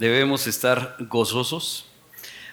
[0.00, 1.84] Debemos estar gozosos.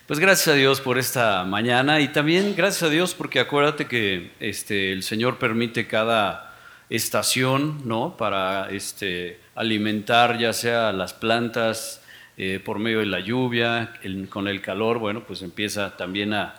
[0.08, 4.32] Pues gracias a Dios por esta mañana y también gracias a Dios porque acuérdate que
[4.40, 6.58] este, el Señor permite cada
[6.90, 8.18] estación ¿no?
[8.18, 12.02] para este, alimentar ya sea las plantas
[12.36, 13.94] eh, por medio de la lluvia,
[14.30, 16.56] con el calor, bueno, pues empieza también a,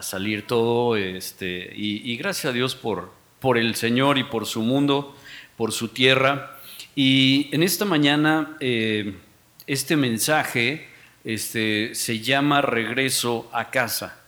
[0.00, 0.96] salir todo.
[0.96, 5.14] Este, y, gracias a Dios por, por el Señor y por su mundo,
[5.56, 6.58] por su tierra.
[6.96, 8.56] Y en esta mañana...
[8.58, 9.18] Eh,
[9.66, 10.88] este mensaje
[11.24, 14.20] este, se llama regreso a casa.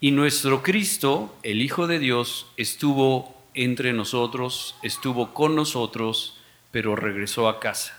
[0.00, 6.38] Y nuestro Cristo, el Hijo de Dios, estuvo entre nosotros, estuvo con nosotros,
[6.70, 7.98] pero regresó a casa.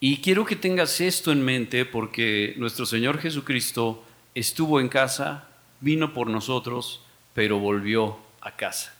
[0.00, 4.04] Y quiero que tengas esto en mente porque nuestro Señor Jesucristo
[4.34, 5.48] estuvo en casa,
[5.80, 7.02] vino por nosotros,
[7.34, 8.94] pero volvió a casa.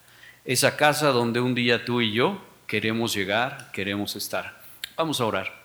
[0.45, 4.63] Esa casa donde un día tú y yo queremos llegar, queremos estar.
[4.97, 5.64] Vamos a orar.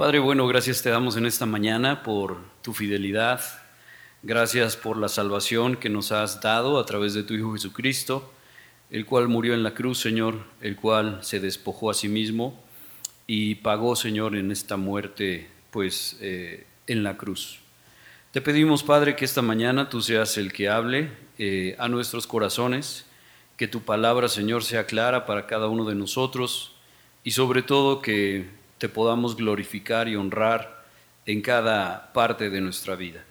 [0.00, 3.42] Padre, bueno, gracias te damos en esta mañana por tu fidelidad.
[4.22, 8.32] Gracias por la salvación que nos has dado a través de tu Hijo Jesucristo,
[8.88, 12.58] el cual murió en la cruz, Señor, el cual se despojó a sí mismo
[13.26, 17.58] y pagó, Señor, en esta muerte, pues, eh, en la cruz.
[18.32, 23.04] Te pedimos, Padre, que esta mañana tú seas el que hable eh, a nuestros corazones,
[23.58, 26.72] que tu palabra, Señor, sea clara para cada uno de nosotros
[27.22, 30.82] y sobre todo que te podamos glorificar y honrar
[31.26, 33.22] en cada parte de nuestra vida.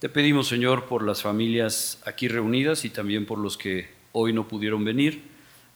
[0.00, 4.48] Te pedimos, Señor, por las familias aquí reunidas y también por los que hoy no
[4.48, 5.22] pudieron venir.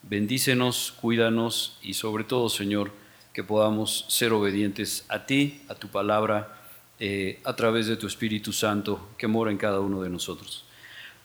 [0.03, 2.91] Bendícenos, cuídanos y sobre todo, Señor,
[3.33, 6.61] que podamos ser obedientes a ti, a tu palabra,
[6.99, 10.65] eh, a través de tu Espíritu Santo que mora en cada uno de nosotros.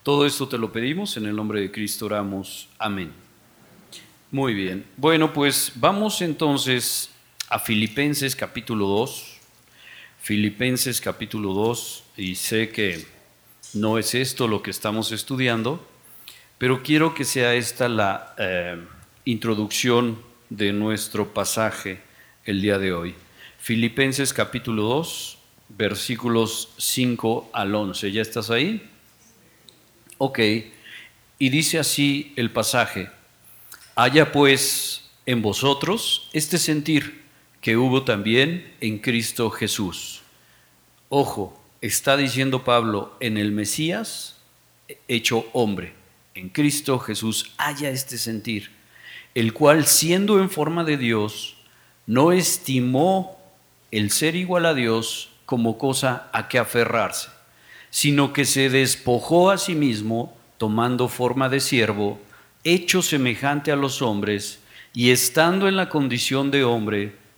[0.03, 2.69] Todo esto te lo pedimos, en el nombre de Cristo oramos.
[2.77, 3.11] Amén.
[4.29, 4.85] Muy bien.
[4.97, 7.09] Bueno, pues vamos entonces
[7.49, 9.37] a Filipenses capítulo 2.
[10.19, 13.05] Filipenses capítulo 2, y sé que
[13.73, 15.87] no es esto lo que estamos estudiando,
[16.57, 18.77] pero quiero que sea esta la eh,
[19.23, 22.01] introducción de nuestro pasaje
[22.43, 23.15] el día de hoy.
[23.59, 25.37] Filipenses capítulo 2,
[25.69, 28.11] versículos 5 al 11.
[28.11, 28.89] ¿Ya estás ahí?
[30.17, 30.39] Ok.
[31.39, 33.09] Y dice así el pasaje,
[33.95, 37.26] haya pues en vosotros este sentir
[37.61, 40.21] que hubo también en Cristo Jesús.
[41.09, 44.37] Ojo, está diciendo Pablo, en el Mesías
[45.07, 45.93] hecho hombre,
[46.35, 48.71] en Cristo Jesús haya este sentir,
[49.35, 51.57] el cual siendo en forma de Dios,
[52.05, 53.37] no estimó
[53.91, 57.29] el ser igual a Dios como cosa a que aferrarse,
[57.89, 62.19] sino que se despojó a sí mismo, tomando forma de siervo,
[62.63, 64.59] hecho semejante a los hombres,
[64.93, 67.15] y estando en la condición de hombre,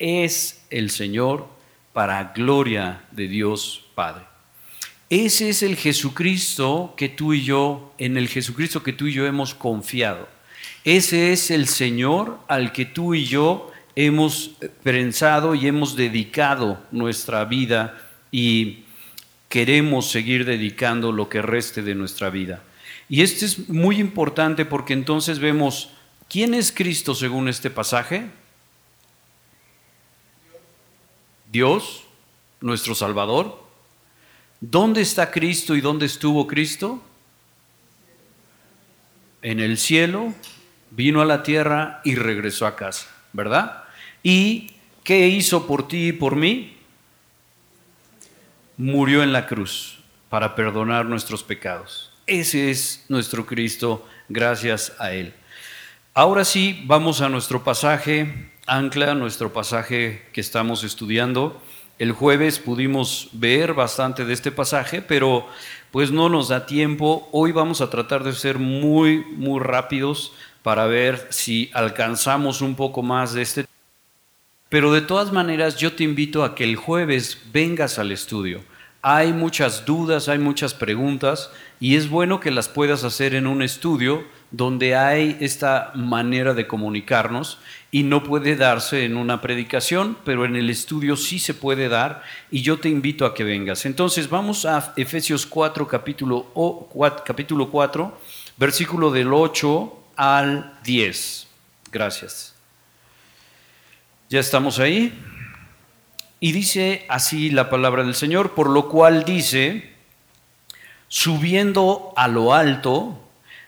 [0.00, 1.46] es el Señor
[1.92, 4.24] para gloria de Dios Padre.
[5.10, 9.26] Ese es el Jesucristo que tú y yo, en el Jesucristo que tú y yo
[9.26, 10.28] hemos confiado.
[10.84, 14.52] Ese es el Señor al que tú y yo hemos
[14.82, 18.00] pensado y hemos dedicado nuestra vida
[18.30, 18.84] y
[19.48, 22.62] queremos seguir dedicando lo que reste de nuestra vida.
[23.08, 25.90] Y esto es muy importante porque entonces vemos
[26.28, 28.30] quién es Cristo según este pasaje.
[31.50, 32.04] Dios,
[32.60, 33.60] nuestro Salvador.
[34.60, 37.02] ¿Dónde está Cristo y dónde estuvo Cristo?
[39.42, 40.32] En el cielo,
[40.90, 43.84] vino a la tierra y regresó a casa, ¿verdad?
[44.22, 44.70] ¿Y
[45.02, 46.76] qué hizo por ti y por mí?
[48.76, 49.98] Murió en la cruz
[50.28, 52.12] para perdonar nuestros pecados.
[52.26, 55.34] Ese es nuestro Cristo, gracias a Él.
[56.14, 61.60] Ahora sí, vamos a nuestro pasaje ancla nuestro pasaje que estamos estudiando.
[61.98, 65.44] El jueves pudimos ver bastante de este pasaje, pero
[65.90, 67.28] pues no nos da tiempo.
[67.32, 70.32] Hoy vamos a tratar de ser muy, muy rápidos
[70.62, 73.66] para ver si alcanzamos un poco más de este.
[74.68, 78.60] Pero de todas maneras yo te invito a que el jueves vengas al estudio.
[79.02, 81.50] Hay muchas dudas, hay muchas preguntas
[81.80, 86.66] y es bueno que las puedas hacer en un estudio donde hay esta manera de
[86.66, 87.58] comunicarnos
[87.92, 92.22] y no puede darse en una predicación, pero en el estudio sí se puede dar
[92.50, 93.84] y yo te invito a que vengas.
[93.84, 98.20] Entonces vamos a Efesios 4, capítulo, 4, capítulo 4,
[98.56, 101.48] versículo del 8 al 10.
[101.90, 102.54] Gracias.
[104.28, 105.12] Ya estamos ahí.
[106.38, 109.92] Y dice así la palabra del Señor, por lo cual dice,
[111.08, 113.20] subiendo a lo alto,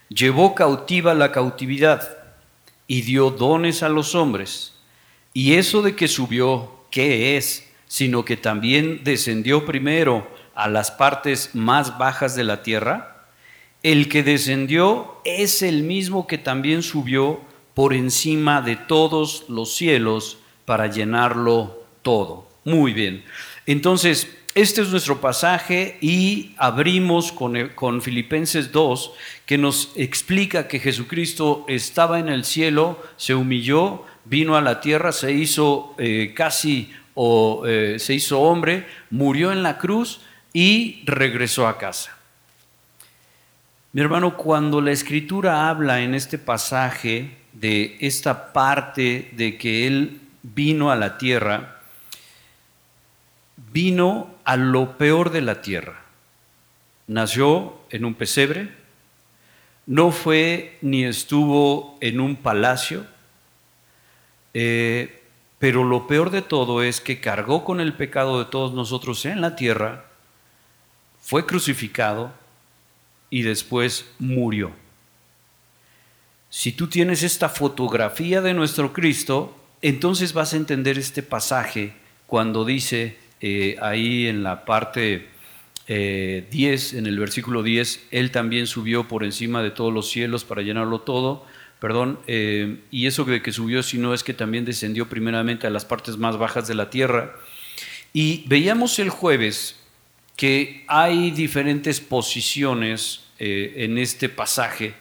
[0.09, 2.22] llevó cautiva la cautividad
[2.87, 4.73] y dio dones a los hombres.
[5.33, 7.69] Y eso de que subió, ¿qué es?
[7.87, 13.27] Sino que también descendió primero a las partes más bajas de la tierra.
[13.81, 17.41] El que descendió es el mismo que también subió
[17.73, 22.47] por encima de todos los cielos para llenarlo todo.
[22.63, 23.23] Muy bien.
[23.65, 29.13] Entonces, este es nuestro pasaje y abrimos con, Filipenses 2,
[29.47, 35.11] que nos explica que Jesucristo estaba en el cielo, se humilló, vino a la tierra,
[35.11, 40.21] se hizo eh, casi o eh, se hizo hombre, murió en la cruz
[40.53, 42.15] y regresó a casa.
[43.91, 50.21] Mi hermano, cuando la escritura habla en este pasaje de esta parte de que Él
[50.43, 51.79] vino a la tierra,
[53.71, 56.05] vino a lo peor de la tierra.
[57.07, 58.71] Nació en un pesebre,
[59.85, 63.05] no fue ni estuvo en un palacio,
[64.53, 65.23] eh,
[65.59, 69.41] pero lo peor de todo es que cargó con el pecado de todos nosotros en
[69.41, 70.05] la tierra,
[71.21, 72.33] fue crucificado
[73.29, 74.71] y después murió.
[76.49, 81.93] Si tú tienes esta fotografía de nuestro Cristo, entonces vas a entender este pasaje
[82.27, 85.27] cuando dice, eh, ahí en la parte
[85.85, 90.45] 10, eh, en el versículo 10, Él también subió por encima de todos los cielos
[90.45, 91.45] para llenarlo todo.
[91.81, 95.83] Perdón, eh, y eso de que subió, sino es que también descendió primeramente a las
[95.83, 97.35] partes más bajas de la tierra.
[98.13, 99.77] Y veíamos el jueves
[100.37, 104.93] que hay diferentes posiciones en este pasaje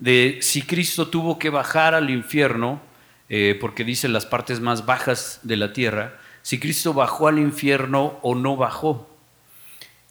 [0.00, 2.82] de si Cristo tuvo que bajar al infierno,
[3.60, 8.34] porque dice las partes más bajas de la tierra, si Cristo bajó al infierno o
[8.34, 9.08] no bajó.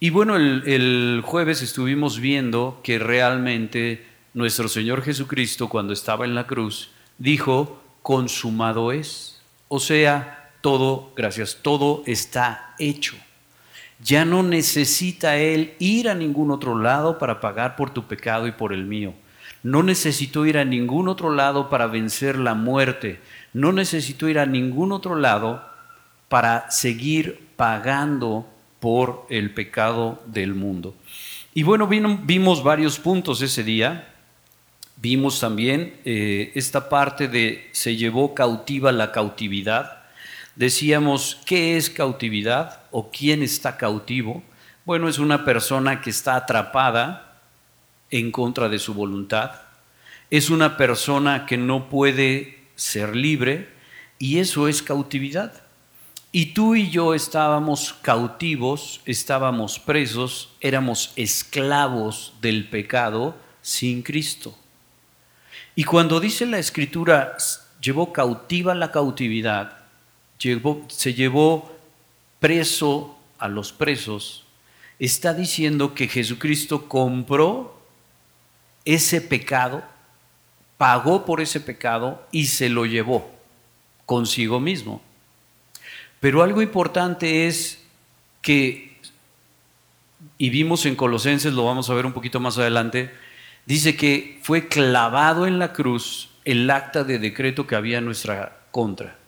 [0.00, 4.04] Y bueno, el, jueves estuvimos viendo que realmente
[4.34, 9.40] nuestro Señor Jesucristo cuando estaba en la cruz dijo, consumado es.
[9.68, 13.14] O sea, todo, gracias, todo está hecho.
[14.02, 18.52] Ya no necesita Él ir a ningún otro lado para pagar por tu pecado y
[18.52, 19.14] por el mío.
[19.62, 23.20] No necesitó ir a ningún otro lado para vencer la muerte.
[23.52, 25.72] No necesitó ir a ningún otro lado
[26.34, 28.44] para seguir pagando
[28.80, 30.96] por el pecado del mundo.
[31.54, 34.12] Y bueno, vimos varios puntos ese día.
[34.96, 40.02] Vimos también eh, esta parte de se llevó cautiva la cautividad.
[40.56, 44.42] Decíamos, ¿qué es cautividad o quién está cautivo?
[44.84, 47.38] Bueno, es una persona que está atrapada
[48.10, 49.52] en contra de su voluntad.
[50.30, 53.68] Es una persona que no puede ser libre
[54.18, 55.63] y eso es cautividad.
[56.36, 64.52] Y tú y yo estábamos cautivos, estábamos presos, éramos esclavos del pecado sin Cristo.
[65.76, 67.36] Y cuando dice la escritura,
[67.80, 69.78] llevó cautiva la cautividad,
[70.88, 71.72] se llevó
[72.40, 74.44] preso a los presos,
[74.98, 77.80] está diciendo que Jesucristo compró
[78.84, 79.84] ese pecado,
[80.78, 83.30] pagó por ese pecado y se lo llevó
[84.04, 85.00] consigo mismo.
[86.24, 87.84] Pero algo importante es
[88.40, 88.96] que,
[90.38, 93.12] y vimos en Colosenses, lo vamos a ver un poquito más adelante,
[93.66, 98.62] dice que fue clavado en la cruz el acta de decreto que había en nuestra
[98.70, 99.18] contra.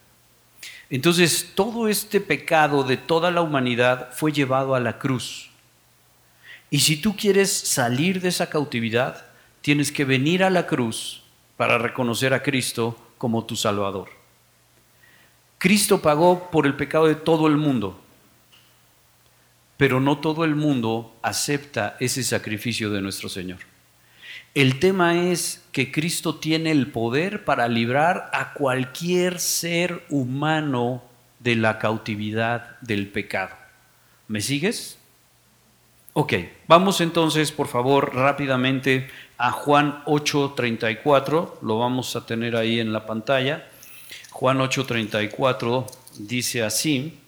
[0.88, 5.50] Entonces, todo este pecado de toda la humanidad fue llevado a la cruz.
[6.70, 9.26] Y si tú quieres salir de esa cautividad,
[9.60, 11.24] tienes que venir a la cruz
[11.58, 14.15] para reconocer a Cristo como tu Salvador.
[15.58, 18.00] Cristo pagó por el pecado de todo el mundo,
[19.76, 23.58] pero no todo el mundo acepta ese sacrificio de nuestro Señor.
[24.54, 31.02] El tema es que Cristo tiene el poder para librar a cualquier ser humano
[31.40, 33.54] de la cautividad del pecado.
[34.28, 34.98] ¿Me sigues?
[36.14, 36.32] Ok,
[36.66, 43.04] vamos entonces, por favor, rápidamente a Juan 8:34, lo vamos a tener ahí en la
[43.04, 43.68] pantalla.
[44.38, 45.86] Juan 8:34
[46.18, 47.18] dice así,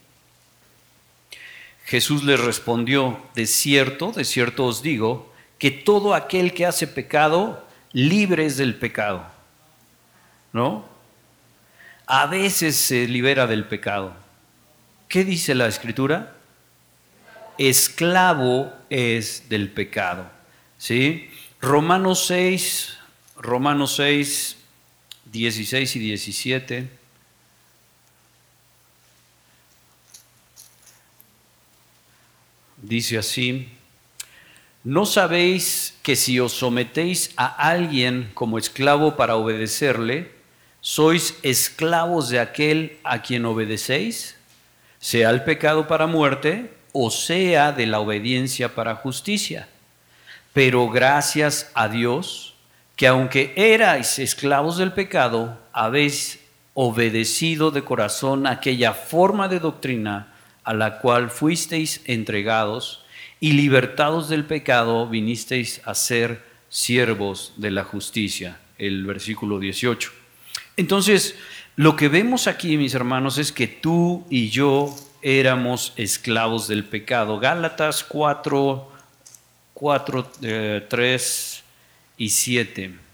[1.85, 7.65] Jesús le respondió, de cierto, de cierto os digo, que todo aquel que hace pecado
[7.93, 9.25] libres del pecado.
[10.53, 10.85] ¿No?
[12.05, 14.13] A veces se libera del pecado.
[15.07, 16.35] ¿Qué dice la escritura?
[17.57, 20.29] Esclavo es del pecado.
[20.77, 21.27] ¿Sí?
[21.59, 22.99] Romanos 6,
[23.35, 24.57] Romanos 6,
[25.25, 26.98] 16 y 17.
[32.81, 33.69] Dice así,
[34.85, 40.31] ¿no sabéis que si os sometéis a alguien como esclavo para obedecerle,
[40.79, 44.37] sois esclavos de aquel a quien obedecéis?
[44.99, 49.67] Sea el pecado para muerte o sea de la obediencia para justicia.
[50.53, 52.55] Pero gracias a Dios,
[52.95, 56.39] que aunque erais esclavos del pecado, habéis
[56.73, 63.03] obedecido de corazón aquella forma de doctrina a la cual fuisteis entregados
[63.39, 68.59] y libertados del pecado vinisteis a ser siervos de la justicia.
[68.77, 70.11] El versículo 18.
[70.77, 71.35] Entonces,
[71.75, 77.39] lo que vemos aquí, mis hermanos, es que tú y yo éramos esclavos del pecado.
[77.39, 78.91] Gálatas 4,
[79.73, 80.31] 4
[80.87, 81.63] 3
[82.17, 83.08] y 7.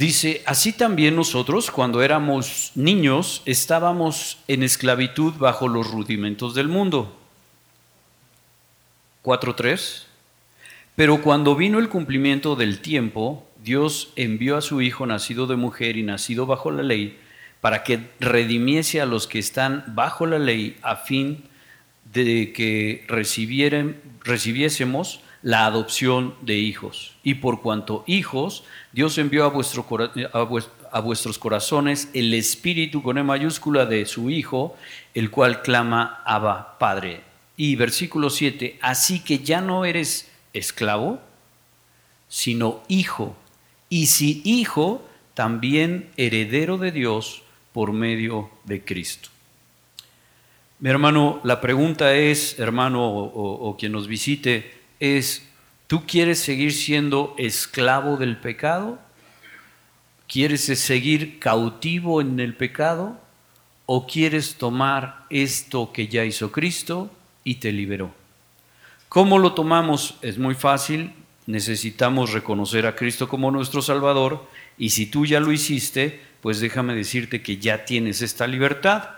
[0.00, 7.14] Dice, así también nosotros cuando éramos niños estábamos en esclavitud bajo los rudimentos del mundo.
[9.22, 10.04] 4.3.
[10.96, 15.98] Pero cuando vino el cumplimiento del tiempo, Dios envió a su Hijo nacido de mujer
[15.98, 17.18] y nacido bajo la ley,
[17.60, 21.44] para que redimiese a los que están bajo la ley, a fin
[22.10, 27.16] de que recibiésemos la adopción de hijos.
[27.22, 29.46] Y por cuanto hijos, Dios envió a,
[30.92, 34.76] a, vuestros corazones el espíritu con E mayúscula de su Hijo,
[35.14, 37.22] el cual clama Abba Padre.
[37.56, 41.20] Y versículo 7, así que ya no eres esclavo,
[42.28, 43.36] sino hijo.
[43.88, 45.02] Y si hijo,
[45.34, 47.42] también heredero de Dios
[47.72, 49.28] por medio de Cristo.
[50.78, 55.42] Mi hermano, la pregunta es, hermano o quien nos visite, es,
[55.86, 58.98] ¿tú quieres seguir siendo esclavo del pecado?
[60.28, 63.18] ¿Quieres seguir cautivo en el pecado?
[63.86, 67.10] ¿O quieres tomar esto que ya hizo Cristo
[67.42, 68.14] y te liberó?
[69.08, 70.14] ¿Cómo lo tomamos?
[70.22, 71.12] Es muy fácil.
[71.46, 74.46] Necesitamos reconocer a Cristo como nuestro Salvador
[74.78, 79.10] y si tú ya lo hiciste, pues déjame decirte que ya tienes esta libertad.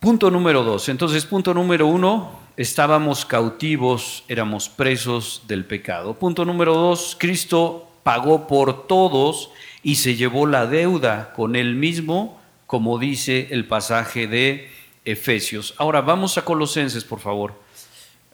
[0.00, 0.88] Punto número dos.
[0.88, 6.14] Entonces, punto número uno, estábamos cautivos, éramos presos del pecado.
[6.14, 9.50] Punto número dos, Cristo pagó por todos
[9.82, 14.70] y se llevó la deuda con él mismo, como dice el pasaje de
[15.04, 15.74] Efesios.
[15.76, 17.60] Ahora vamos a Colosenses, por favor.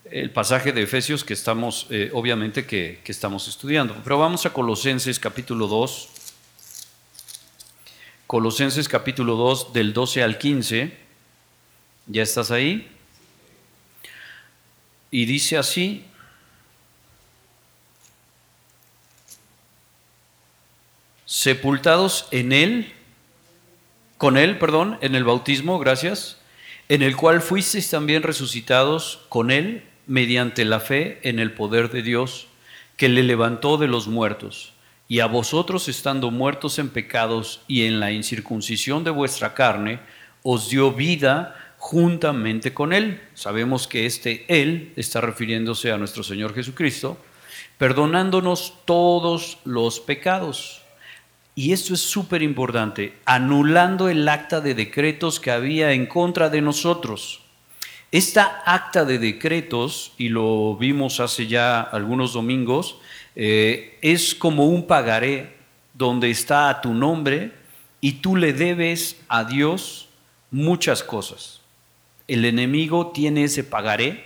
[0.08, 3.96] El pasaje de Efesios que estamos, eh, obviamente, que, que estamos estudiando.
[4.04, 6.10] Pero vamos a Colosenses capítulo 2.
[8.28, 11.05] Colosenses capítulo 2 del 12 al 15.
[12.06, 12.88] ¿Ya estás ahí?
[15.10, 16.04] Y dice así,
[21.24, 22.92] sepultados en él,
[24.18, 26.38] con él, perdón, en el bautismo, gracias,
[26.88, 32.02] en el cual fuisteis también resucitados con él mediante la fe en el poder de
[32.02, 32.46] Dios,
[32.96, 34.72] que le levantó de los muertos,
[35.08, 39.98] y a vosotros estando muertos en pecados y en la incircuncisión de vuestra carne,
[40.42, 43.20] os dio vida juntamente con Él.
[43.34, 47.16] Sabemos que este Él está refiriéndose a nuestro Señor Jesucristo,
[47.78, 50.82] perdonándonos todos los pecados.
[51.54, 56.60] Y esto es súper importante, anulando el acta de decretos que había en contra de
[56.60, 57.42] nosotros.
[58.10, 62.98] Esta acta de decretos, y lo vimos hace ya algunos domingos,
[63.36, 65.54] eh, es como un pagaré
[65.94, 67.52] donde está a tu nombre
[68.00, 70.08] y tú le debes a Dios
[70.50, 71.60] muchas cosas.
[72.28, 74.24] El enemigo tiene ese pagaré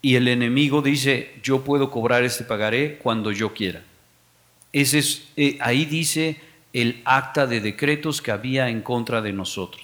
[0.00, 3.82] y el enemigo dice, yo puedo cobrar este pagaré cuando yo quiera.
[4.72, 4.94] Es,
[5.36, 6.40] eh, ahí dice
[6.72, 9.82] el acta de decretos que había en contra de nosotros.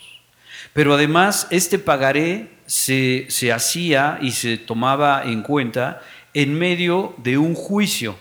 [0.73, 7.55] Pero además este pagaré se, hacía y se tomaba en cuenta en medio de un
[7.55, 8.17] juicio.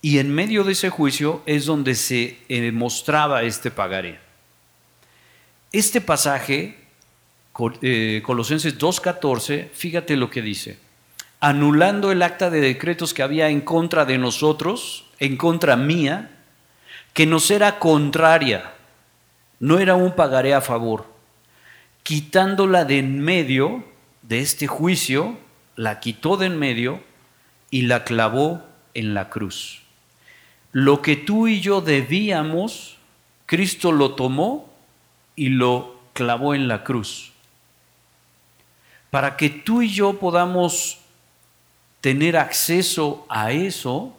[0.00, 4.20] Y en medio de ese juicio es donde se eh, mostraba este pagaré.
[5.72, 6.76] Este pasaje
[7.58, 10.78] Colosenses 2.14, fíjate lo que dice.
[11.40, 16.30] Anulando el acta de decretos que había en contra de nosotros, en contra mía,
[17.14, 18.74] que nos era contraria,
[19.58, 21.06] no era un pagaré a favor,
[22.04, 23.84] quitándola de en medio
[24.22, 25.36] de este juicio,
[25.74, 27.02] la quitó de en medio
[27.70, 28.62] y la clavó
[28.94, 29.82] en la cruz.
[30.70, 32.98] Lo que tú y yo debíamos,
[33.46, 34.72] Cristo lo tomó
[35.34, 37.32] y lo clavó en la cruz.
[39.10, 40.98] Para que tú y yo podamos
[42.00, 44.14] tener acceso a eso,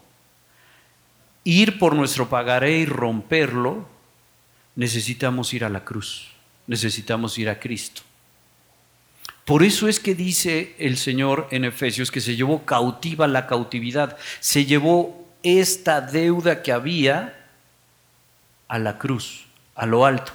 [1.44, 3.88] ir por nuestro pagaré y romperlo,
[4.76, 6.30] necesitamos ir a la cruz,
[6.68, 8.02] necesitamos ir a Cristo.
[9.46, 14.18] Por eso es que dice el Señor en Efesios que se llevó cautiva la cautividad,
[14.40, 17.48] se llevó esta deuda que había
[18.68, 20.34] a la cruz, a lo alto.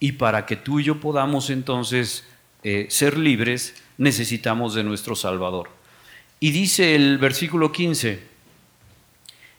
[0.00, 2.24] Y para que tú y yo podamos entonces
[2.68, 5.70] eh, ser libres, necesitamos de nuestro Salvador.
[6.40, 8.20] Y dice el versículo 15,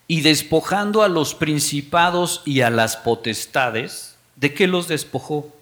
[0.10, 5.54] y despojando a los principados y a las potestades, ¿de qué los despojó?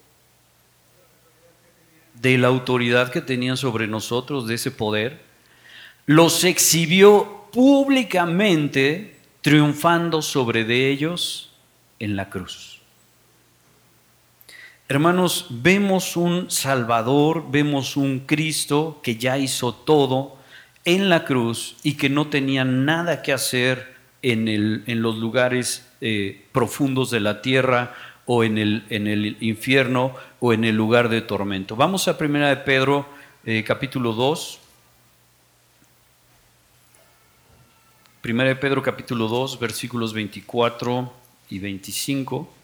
[2.21, 5.21] de la autoridad que tenían sobre nosotros, de ese poder,
[6.07, 11.51] los exhibió públicamente triunfando sobre de ellos
[11.99, 12.74] en la cruz.
[14.87, 20.37] Hermanos, vemos un Salvador, vemos un Cristo que ya hizo todo
[20.83, 27.09] en la cruz y que no tenía nada que hacer en, los lugares eh, profundos
[27.09, 27.95] de la tierra
[28.27, 31.75] o en el, en el infierno o en el lugar de tormento.
[31.75, 33.07] Vamos a Primera de Pedro,
[33.43, 34.59] eh, capítulo 2.
[38.21, 41.11] Primera de Pedro, capítulo 2, versículos 24
[41.49, 42.54] y 25.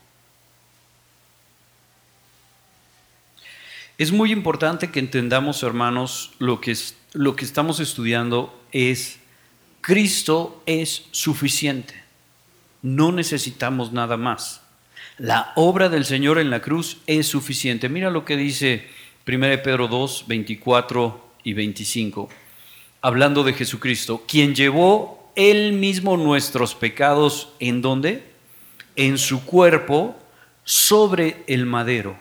[3.97, 6.75] Es muy importante que entendamos, hermanos, lo que,
[7.13, 9.19] lo que estamos estudiando es
[9.81, 11.93] Cristo es suficiente.
[12.81, 14.61] No necesitamos nada más.
[15.17, 17.89] La obra del Señor en la cruz es suficiente.
[17.89, 18.87] Mira lo que dice
[19.27, 22.29] 1 Pedro 2, 24 y 25,
[23.01, 28.23] hablando de Jesucristo, quien llevó él mismo nuestros pecados en dónde?
[28.95, 30.15] En su cuerpo
[30.63, 32.17] sobre el madero,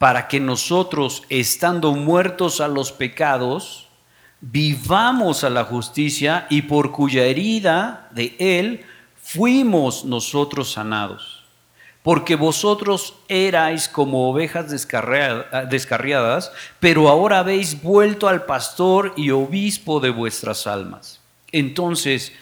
[0.00, 3.86] para que nosotros, estando muertos a los pecados,
[4.40, 8.86] vivamos a la justicia y por cuya herida de él
[9.20, 11.40] fuimos nosotros sanados
[12.02, 20.08] porque vosotros erais como ovejas descarriadas, pero ahora habéis vuelto al pastor y obispo de
[20.08, 21.20] vuestras almas.
[21.52, 22.32] Entonces,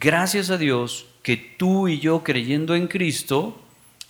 [0.00, 3.61] gracias a Dios que tú y yo creyendo en Cristo,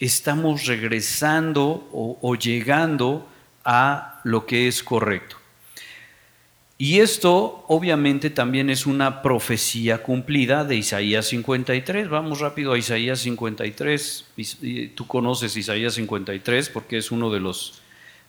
[0.05, 3.29] estamos regresando o, llegando
[3.65, 5.37] a lo que es correcto.
[6.77, 12.09] Y esto obviamente también es una profecía cumplida de Isaías 53.
[12.09, 14.25] Vamos rápido a Isaías 53.
[14.97, 17.81] Tú conoces Isaías 53 porque es uno de los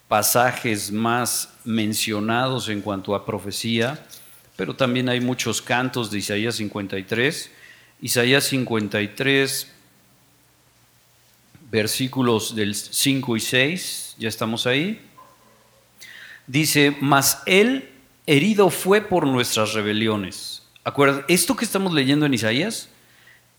[0.07, 4.05] pasajes más mencionados en cuanto a profecía,
[4.55, 7.49] pero también hay muchos cantos de Isaías 53.
[8.01, 9.73] Isaías 53,
[11.73, 15.01] versículos del 5 y 6, ya estamos ahí.
[16.45, 17.89] Dice, mas él
[18.27, 20.61] herido fue por nuestras rebeliones.
[20.83, 21.25] ¿Acuerdan?
[21.27, 22.89] Esto que estamos leyendo en Isaías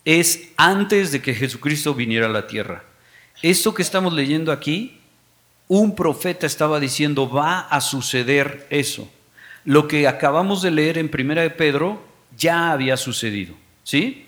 [0.04, 2.84] es antes de que Jesucristo viniera a la tierra.
[3.42, 5.00] Esto que estamos leyendo aquí,
[5.66, 9.10] un profeta estaba diciendo, va a suceder eso.
[9.64, 12.00] Lo que acabamos de leer en Primera de Pedro
[12.36, 14.23] ya había sucedido, ¿sí?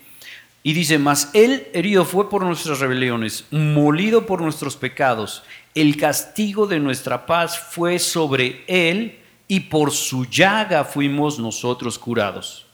[0.67, 5.45] Y dice, mas él herido fue por nuestras rebeliones, molido por nuestros pecados,
[5.77, 12.67] el castigo de nuestra paz fue sobre él y por su llaga fuimos nosotros curados.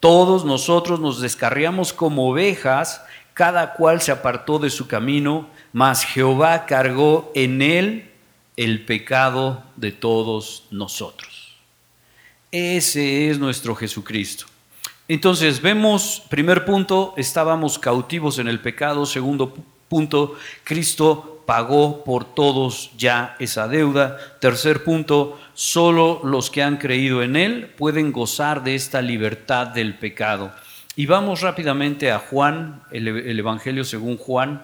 [0.00, 6.66] Todos nosotros nos descarriamos como ovejas, cada cual se apartó de su camino, mas Jehová
[6.66, 8.10] cargó en él
[8.58, 11.56] el pecado de todos nosotros.
[12.52, 14.49] Ese es nuestro Jesucristo.
[15.10, 19.04] Entonces vemos, primer punto, estábamos cautivos en el pecado.
[19.04, 19.52] Segundo
[19.88, 24.16] punto, Cristo pagó por todos ya esa deuda.
[24.38, 29.98] Tercer punto, Solo los que han creído en Él pueden gozar de esta libertad del
[29.98, 30.52] pecado.
[30.94, 34.62] Y vamos rápidamente a Juan, el, Evangelio según Juan,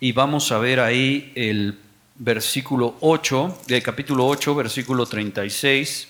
[0.00, 1.78] y vamos a ver ahí el
[2.16, 6.08] versículo 8, del capítulo 8, versículo 36.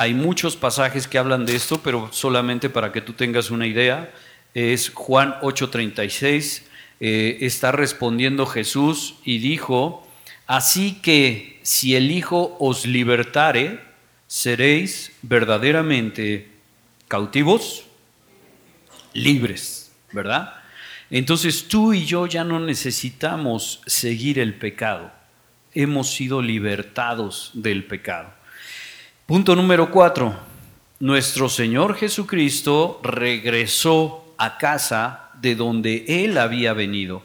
[0.00, 4.14] Hay muchos pasajes que hablan de esto, pero solamente para que tú tengas una idea,
[4.54, 6.62] es Juan 8:36,
[7.00, 10.06] eh, está respondiendo Jesús y dijo,
[10.46, 13.80] Así que si el Hijo os libertare,
[14.28, 16.48] seréis verdaderamente
[17.08, 17.84] cautivos,
[19.14, 20.54] libres, ¿verdad?
[21.10, 25.10] Entonces tú y yo ya no necesitamos seguir el pecado.
[25.74, 28.37] Hemos sido libertados del pecado.
[29.28, 30.34] Punto número cuatro.
[31.00, 37.20] Nuestro Señor Jesucristo regresó a casa de donde Él había venido.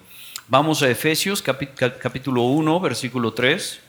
[0.50, 3.80] Vamos a Efesios capítulo 1, versículo 3.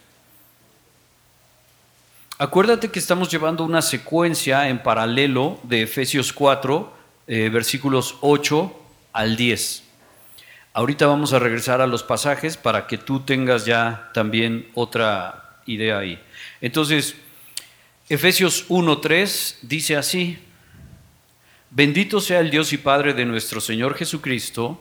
[2.38, 6.92] Acuérdate que estamos llevando una secuencia en paralelo de Efesios 4,
[7.27, 8.81] eh, versículos 8
[9.12, 9.83] al 10.
[10.72, 15.98] Ahorita vamos a regresar a los pasajes para que tú tengas ya también otra idea
[15.98, 16.20] ahí.
[16.61, 17.16] Entonces,
[18.07, 20.37] Efesios 1.3 dice así,
[21.71, 24.79] bendito sea el Dios y Padre de nuestro Señor Jesucristo,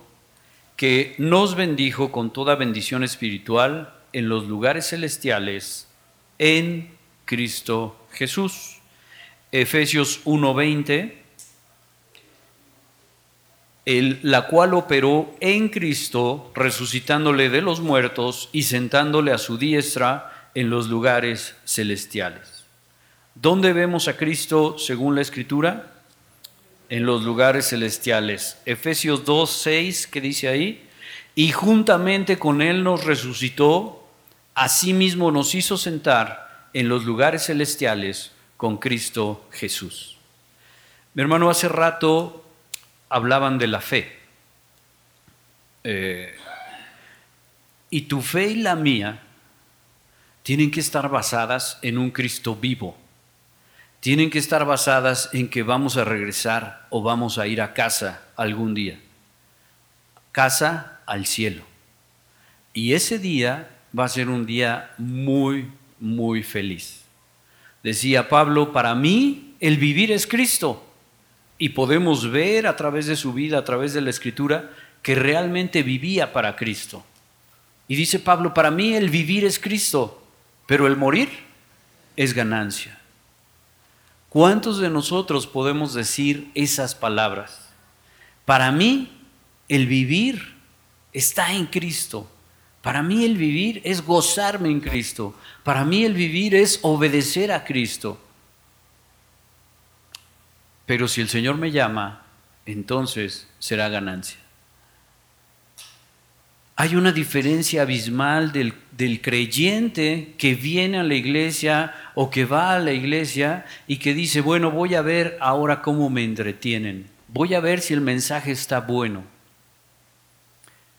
[0.75, 5.87] que nos bendijo con toda bendición espiritual en los lugares celestiales
[6.37, 6.89] en
[7.23, 8.79] Cristo Jesús.
[9.53, 11.13] Efesios 1.20,
[14.21, 20.69] la cual operó en Cristo, resucitándole de los muertos y sentándole a su diestra en
[20.69, 22.62] los lugares celestiales.
[23.35, 25.91] ¿Dónde vemos a Cristo según la Escritura?
[26.89, 28.59] En los lugares celestiales.
[28.65, 30.87] Efesios 2, 6, que dice ahí,
[31.33, 34.07] y juntamente con Él nos resucitó,
[34.53, 40.17] asimismo nos hizo sentar en los lugares celestiales con Cristo Jesús.
[41.15, 42.45] Mi hermano, hace rato
[43.09, 44.15] hablaban de la fe.
[45.83, 46.35] Eh,
[47.89, 49.23] y tu fe y la mía
[50.43, 53.02] tienen que estar basadas en un Cristo vivo
[54.03, 58.21] tienen que estar basadas en que vamos a regresar o vamos a ir a casa
[58.35, 58.99] algún día.
[60.33, 61.63] Casa al cielo.
[62.73, 67.05] Y ese día va a ser un día muy, muy feliz.
[67.81, 70.85] Decía Pablo, para mí el vivir es Cristo.
[71.57, 74.69] Y podemos ver a través de su vida, a través de la escritura,
[75.01, 77.05] que realmente vivía para Cristo.
[77.87, 80.27] Y dice Pablo, para mí el vivir es Cristo,
[80.67, 81.29] pero el morir
[82.17, 82.99] es ganancia.
[84.33, 87.69] ¿Cuántos de nosotros podemos decir esas palabras?
[88.45, 89.15] Para mí,
[89.69, 90.55] el vivir
[91.13, 92.27] está en Cristo.
[92.81, 95.35] Para mí el vivir es gozarme en Cristo.
[95.63, 98.19] Para mí el vivir es obedecer a Cristo.
[100.87, 102.23] Pero si el Señor me llama,
[102.65, 104.39] entonces será ganancia.
[106.75, 112.79] Hay una diferencia abismal del, creyente que viene a la iglesia o que va a
[112.79, 117.59] la iglesia y que dice, bueno, voy a ver ahora cómo me entretienen, voy a
[117.59, 119.23] ver si el mensaje está bueno.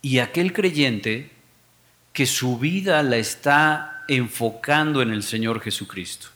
[0.01, 1.31] Y aquel creyente
[2.13, 6.29] que su vida la está enfocando en el Señor Jesucristo.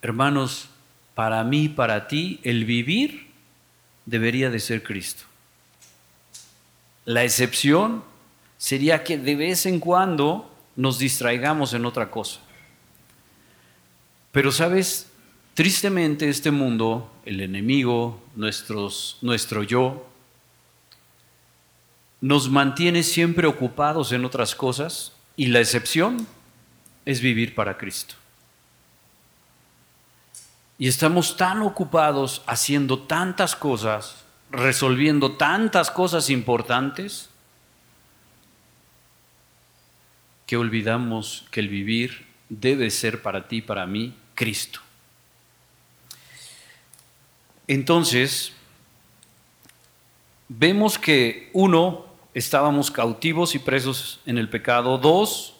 [0.00, 0.68] Hermanos,
[1.14, 3.28] para mí, para ti, el vivir
[4.06, 5.31] debería de ser Cristo.
[7.04, 8.04] La excepción
[8.58, 12.40] sería que de vez en cuando nos distraigamos en otra cosa.
[14.30, 15.10] Pero sabes,
[15.54, 20.06] tristemente este mundo, el enemigo, nuestros, nuestro yo,
[22.20, 26.26] nos mantiene siempre ocupados en otras cosas y la excepción
[27.04, 28.14] es vivir para Cristo.
[30.78, 34.21] Y estamos tan ocupados haciendo tantas cosas
[34.52, 37.30] resolviendo tantas cosas importantes
[40.46, 44.80] que olvidamos que el vivir debe ser para ti, para mí, Cristo.
[47.66, 48.52] Entonces,
[50.48, 54.98] vemos que uno, estábamos cautivos y presos en el pecado.
[54.98, 55.54] Dos,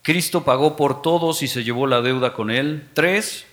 [0.00, 2.88] Cristo pagó por todos y se llevó la deuda con él.
[2.94, 3.46] Tres,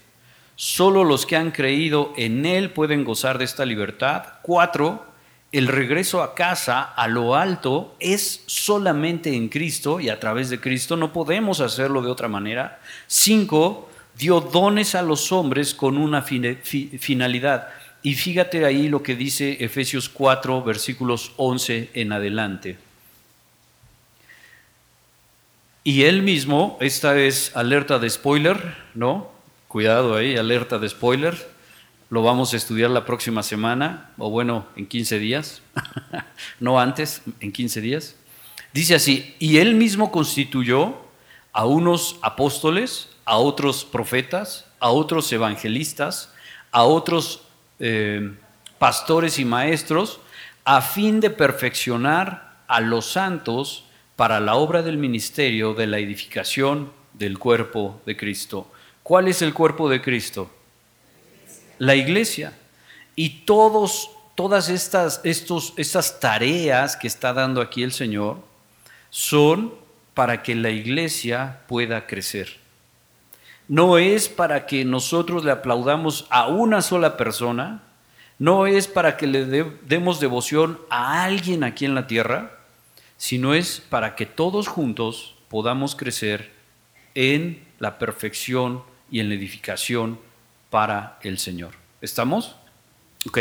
[0.63, 4.25] Solo los que han creído en Él pueden gozar de esta libertad.
[4.43, 5.07] Cuatro,
[5.51, 10.59] el regreso a casa, a lo alto, es solamente en Cristo y a través de
[10.59, 10.95] Cristo.
[10.97, 12.79] No podemos hacerlo de otra manera.
[13.07, 17.69] Cinco, dio dones a los hombres con una finalidad.
[18.03, 22.77] Y fíjate ahí lo que dice Efesios 4, versículos 11 en adelante.
[25.83, 29.40] Y él mismo, esta es alerta de spoiler, ¿no?
[29.71, 31.49] Cuidado ahí, alerta de spoiler.
[32.09, 35.61] Lo vamos a estudiar la próxima semana, o bueno, en 15 días.
[36.59, 38.17] no antes, en 15 días.
[38.73, 40.97] Dice así, y él mismo constituyó
[41.53, 46.33] a unos apóstoles, a otros profetas, a otros evangelistas,
[46.71, 47.43] a otros
[47.79, 48.33] eh,
[48.77, 50.19] pastores y maestros,
[50.65, 53.85] a fin de perfeccionar a los santos
[54.17, 58.69] para la obra del ministerio de la edificación del cuerpo de Cristo
[59.03, 60.49] ¿Cuál es el cuerpo de Cristo?
[61.79, 62.53] La iglesia.
[63.15, 68.37] Y todos, todas estas, estos, estas tareas que está dando aquí el Señor
[69.09, 69.73] son
[70.13, 72.59] para que la iglesia pueda crecer.
[73.67, 77.83] no es para que nosotros le aplaudamos a una sola persona,
[78.37, 82.59] no es para que le demos devoción a alguien aquí en la tierra,
[83.17, 86.51] sino es para que todos juntos podamos crecer
[87.15, 90.19] en la perfección y en la edificación
[90.69, 91.73] para el Señor.
[92.01, 92.55] ¿Estamos?
[93.27, 93.39] Ok.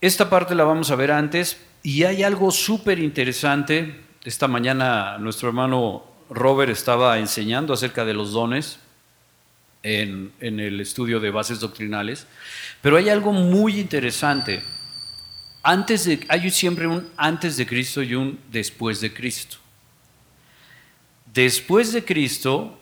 [0.00, 4.00] Esta parte la vamos a ver antes y hay algo súper interesante.
[4.24, 8.78] Esta mañana nuestro hermano Robert estaba enseñando acerca de los dones
[9.82, 12.26] en, el estudio de bases doctrinales,
[12.80, 14.62] pero hay algo muy interesante.
[15.62, 19.58] Antes de, hay siempre un antes de Cristo y un después de Cristo.
[21.26, 22.79] Después de Cristo,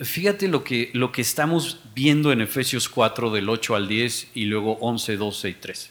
[0.00, 4.44] fíjate lo que, lo que estamos viendo en Efesios 4 del 8 al 10 y
[4.46, 5.90] luego 11, 12 y 13.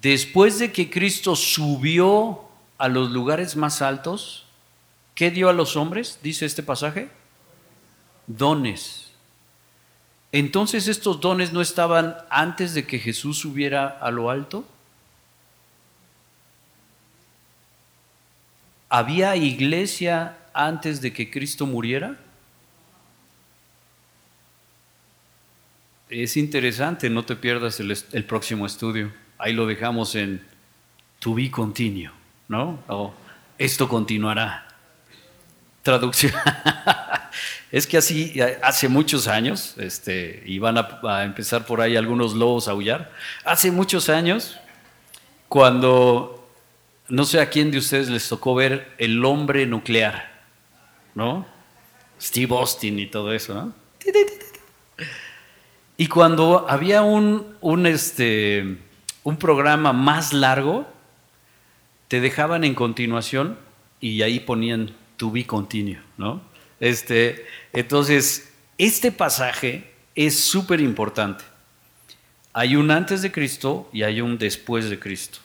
[0.00, 2.42] Después de que Cristo subió
[2.76, 4.46] a los lugares más altos,
[5.14, 6.18] ¿qué dio a los hombres?
[6.22, 7.08] Dice este pasaje.
[8.26, 9.10] Dones.
[10.30, 14.64] Entonces estos dones no estaban antes de que Jesús subiera a lo alto.
[18.88, 22.18] ¿Había iglesia antes de que Cristo muriera?
[26.10, 30.44] Es interesante, no te pierdas el, próximo estudio ahí lo dejamos en
[31.20, 32.10] to be continue,
[32.48, 32.80] ¿no?
[32.88, 33.14] O
[33.56, 34.66] esto continuará.
[35.82, 36.32] Traducción.
[37.72, 42.68] es que así, hace muchos años, este, y van a, empezar por ahí algunos lobos
[42.68, 43.12] a aullar,
[43.44, 44.58] hace muchos años,
[45.48, 46.50] cuando,
[47.08, 50.37] no sé a quién de ustedes les tocó ver el hombre nuclear,
[51.18, 51.44] ¿no?
[52.20, 53.74] Steve Austin y todo eso, ¿no?
[55.96, 58.78] Y cuando había un, un este,
[59.24, 60.86] un programa más largo,
[62.06, 63.58] te dejaban en continuación
[64.00, 66.40] y ahí ponían to be continuo, ¿no?
[66.78, 71.42] Este, entonces, este pasaje es súper importante.
[72.52, 75.40] Hay un antes de Cristo y hay un después de Cristo.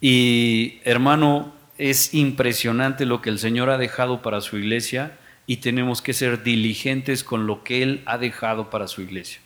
[0.00, 6.02] Y hermano, es impresionante lo que el Señor ha dejado para su iglesia y tenemos
[6.02, 9.40] que ser diligentes con lo que Él ha dejado para su iglesia.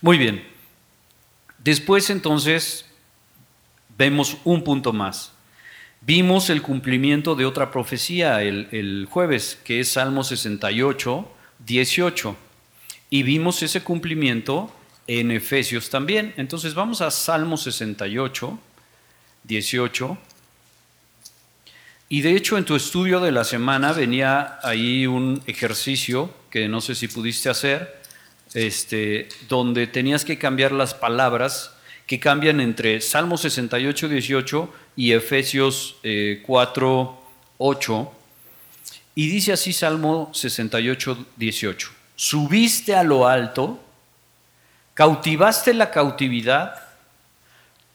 [0.00, 0.46] Muy bien.
[1.58, 2.86] Después entonces
[3.96, 5.32] vemos un punto más.
[6.00, 11.28] Vimos el cumplimiento de otra profecía el, jueves, que es Salmo 68,
[11.66, 12.36] 18.
[13.10, 14.72] Y vimos ese cumplimiento
[15.08, 16.34] en Efesios también.
[16.36, 18.58] Entonces vamos a Salmo 68,
[19.42, 20.18] 18.
[22.10, 26.80] Y de hecho en tu estudio de la semana venía ahí un ejercicio que no
[26.80, 28.00] sé si pudiste hacer,
[28.54, 31.74] este, donde tenías que cambiar las palabras
[32.06, 35.96] que cambian entre Salmo 68, 18 y Efesios
[36.46, 38.12] 4, eh, 8.
[39.14, 41.90] Y dice así Salmo 68, 18.
[42.16, 43.78] Subiste a lo alto,
[44.94, 46.82] cautivaste la cautividad,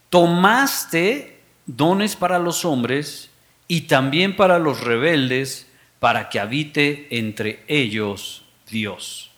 [0.08, 3.30] tomaste dones para los hombres
[3.74, 5.66] y también para los rebeldes,
[5.98, 9.32] para que habite entre ellos Dios.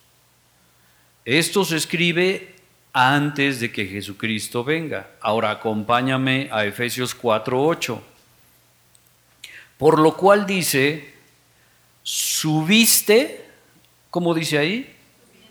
[1.25, 2.55] Esto se escribe
[2.93, 5.09] antes de que Jesucristo venga.
[5.23, 7.99] Ahora acompáñame a Efesios 4:8.
[9.79, 11.15] Por lo cual dice,
[12.03, 13.43] subiste,
[14.11, 14.95] ¿cómo dice ahí?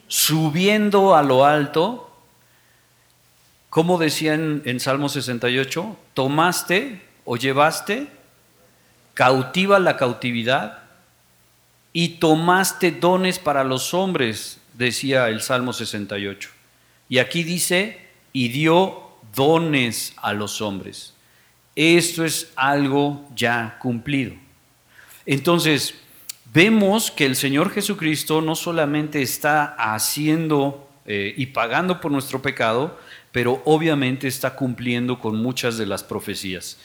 [0.08, 2.16] Subiendo a lo alto,
[3.72, 5.98] ¿cómo decía en, en Salmo 68?
[6.14, 8.14] Tomaste o llevaste
[9.16, 10.84] cautiva la cautividad
[11.92, 16.50] y tomaste dones para los hombres, decía el Salmo 68.
[17.10, 21.14] Y aquí dice, y dio dones a los hombres.
[21.76, 24.34] Esto es algo ya cumplido.
[25.26, 25.96] Entonces,
[26.54, 33.00] vemos que el Señor Jesucristo no solamente está haciendo eh, y pagando por nuestro pecado,
[33.32, 36.78] pero obviamente está cumpliendo con muchas de las profecías.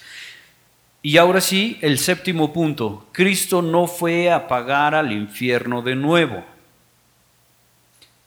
[1.03, 6.45] Y ahora sí, el séptimo punto, Cristo no fue a pagar al infierno de nuevo.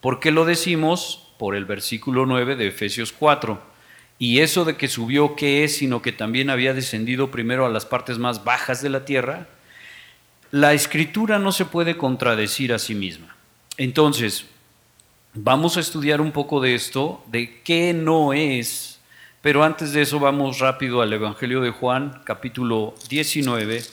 [0.01, 1.23] ¿Por qué lo decimos?
[1.43, 3.61] por el versículo 9 de Efesios 4.
[4.17, 5.75] Y eso de que subió, ¿qué es?
[5.75, 9.47] Sino que también había descendido primero a las partes más bajas de la tierra.
[10.51, 13.35] La escritura no se puede contradecir a sí misma.
[13.75, 14.45] Entonces,
[15.33, 18.92] vamos a estudiar un poco de esto, de qué no es,
[19.43, 23.83] pero antes de eso vamos rápido al Evangelio de Juan, capítulo 19,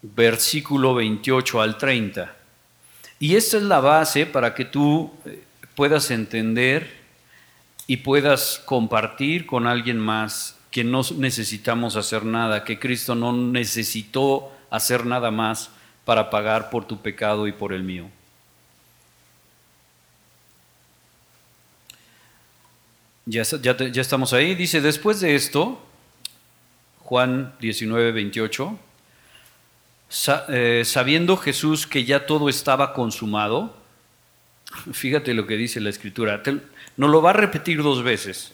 [0.00, 2.34] versículo 28 al 30.
[3.18, 5.44] Y esta es la base para que tú eh,
[5.74, 6.90] puedas entender
[7.86, 14.50] y puedas compartir con alguien más que no necesitamos hacer nada, que Cristo no necesitó
[14.70, 15.70] hacer nada más
[16.06, 18.08] para pagar por tu pecado y por el mío.
[23.26, 24.54] Ya, ya, estamos ahí.
[24.54, 25.80] Dice, después de esto,
[27.00, 28.78] Juan 19, 28,
[30.48, 33.76] eh, sabiendo Jesús que ya todo estaba consumado,
[34.92, 36.42] fíjate lo que dice la escritura,
[36.96, 38.52] no lo va a repetir dos veces.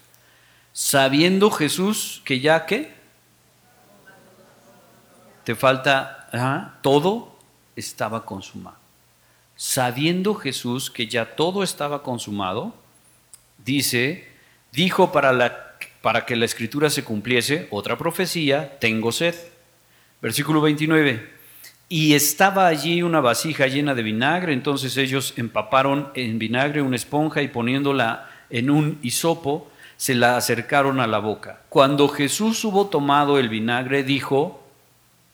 [0.72, 2.94] Sabiendo Jesús que ya que
[5.44, 6.28] te falta,
[6.82, 7.38] todo
[7.76, 8.76] estaba consumado.
[9.54, 12.74] Sabiendo Jesús que ya todo estaba consumado,
[13.64, 14.35] dice,
[14.76, 19.34] dijo para, que la escritura se cumpliese, otra profecía, tengo sed.
[20.20, 21.34] Versículo 29.
[21.88, 27.40] Y estaba allí una vasija llena de vinagre, entonces ellos empaparon en vinagre una esponja
[27.42, 31.62] y poniéndola en un hisopo, se la acercaron a la boca.
[31.70, 34.62] Cuando Jesús hubo tomado el vinagre, dijo,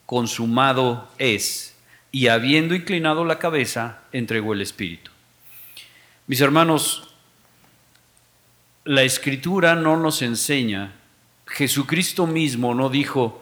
[0.06, 1.74] consumado es,
[2.12, 5.10] y habiendo inclinado la cabeza, entregó el Espíritu.
[6.28, 7.11] Mis hermanos,
[8.84, 10.92] la escritura no nos enseña,
[11.46, 13.40] Jesucristo mismo no dijo,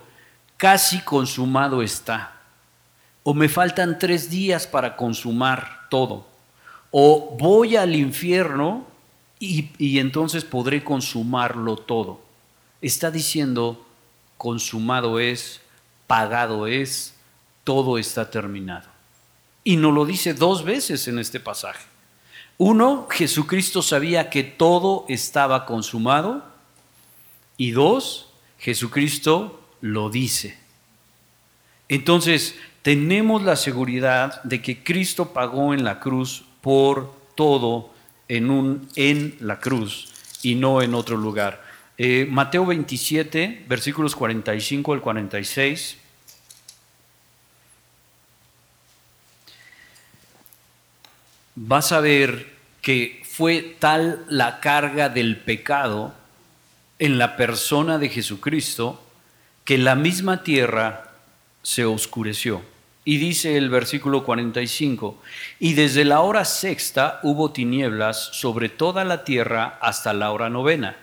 [0.56, 2.40] casi consumado está,
[3.22, 6.26] o me faltan tres días para consumar todo,
[6.90, 8.86] o voy al infierno
[9.38, 12.20] y, y entonces podré consumarlo todo.
[12.82, 13.86] Está diciendo,
[14.36, 15.60] consumado es,
[16.06, 17.14] pagado es,
[17.64, 18.88] todo está terminado.
[19.62, 21.84] Y nos lo dice dos veces en este pasaje.
[22.62, 26.44] Uno, Jesucristo sabía que todo estaba consumado.
[27.56, 30.58] Y dos, Jesucristo lo dice.
[31.88, 37.94] Entonces, tenemos la seguridad de que Cristo pagó en la cruz por todo
[38.28, 41.64] en, un, en la cruz y no en otro lugar.
[41.96, 45.96] Eh, Mateo 27, versículos 45 al 46.
[51.62, 52.46] Vas a ver
[52.80, 56.14] que fue tal la carga del pecado
[56.98, 59.02] en la persona de Jesucristo
[59.64, 61.12] que la misma tierra
[61.62, 62.62] se oscureció.
[63.04, 65.20] Y dice el versículo 45,
[65.58, 70.96] y desde la hora sexta hubo tinieblas sobre toda la tierra hasta la hora novena.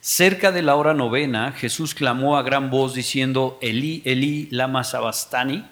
[0.00, 5.64] Cerca de la hora novena, Jesús clamó a gran voz diciendo, Elí, Elí, lama sabastani,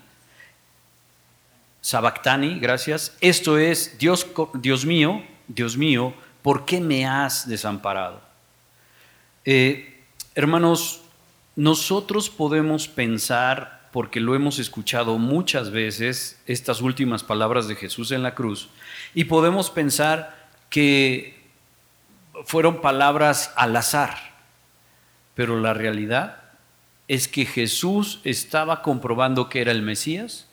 [1.81, 3.17] Sabactani, gracias.
[3.21, 8.21] Esto es, Dios, Dios mío, Dios mío, ¿por qué me has desamparado?
[9.45, 10.03] Eh,
[10.35, 11.03] hermanos,
[11.57, 18.23] nosotros podemos pensar, porque lo hemos escuchado muchas veces, estas últimas palabras de Jesús en
[18.23, 18.69] la cruz,
[19.15, 21.41] y podemos pensar que
[22.45, 24.17] fueron palabras al azar,
[25.35, 26.37] pero la realidad
[27.09, 30.47] es que Jesús estaba comprobando que era el Mesías,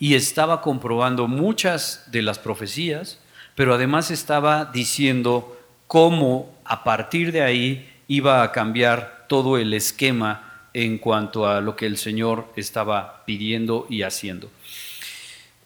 [0.00, 3.18] y estaba comprobando muchas de las profecías,
[3.54, 10.68] pero además estaba diciendo cómo a partir de ahí iba a cambiar todo el esquema
[10.72, 14.50] en cuanto a lo que el Señor estaba pidiendo y haciendo.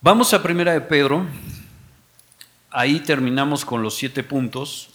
[0.00, 1.24] Vamos a Primera de Pedro.
[2.70, 4.90] Ahí terminamos con los siete puntos.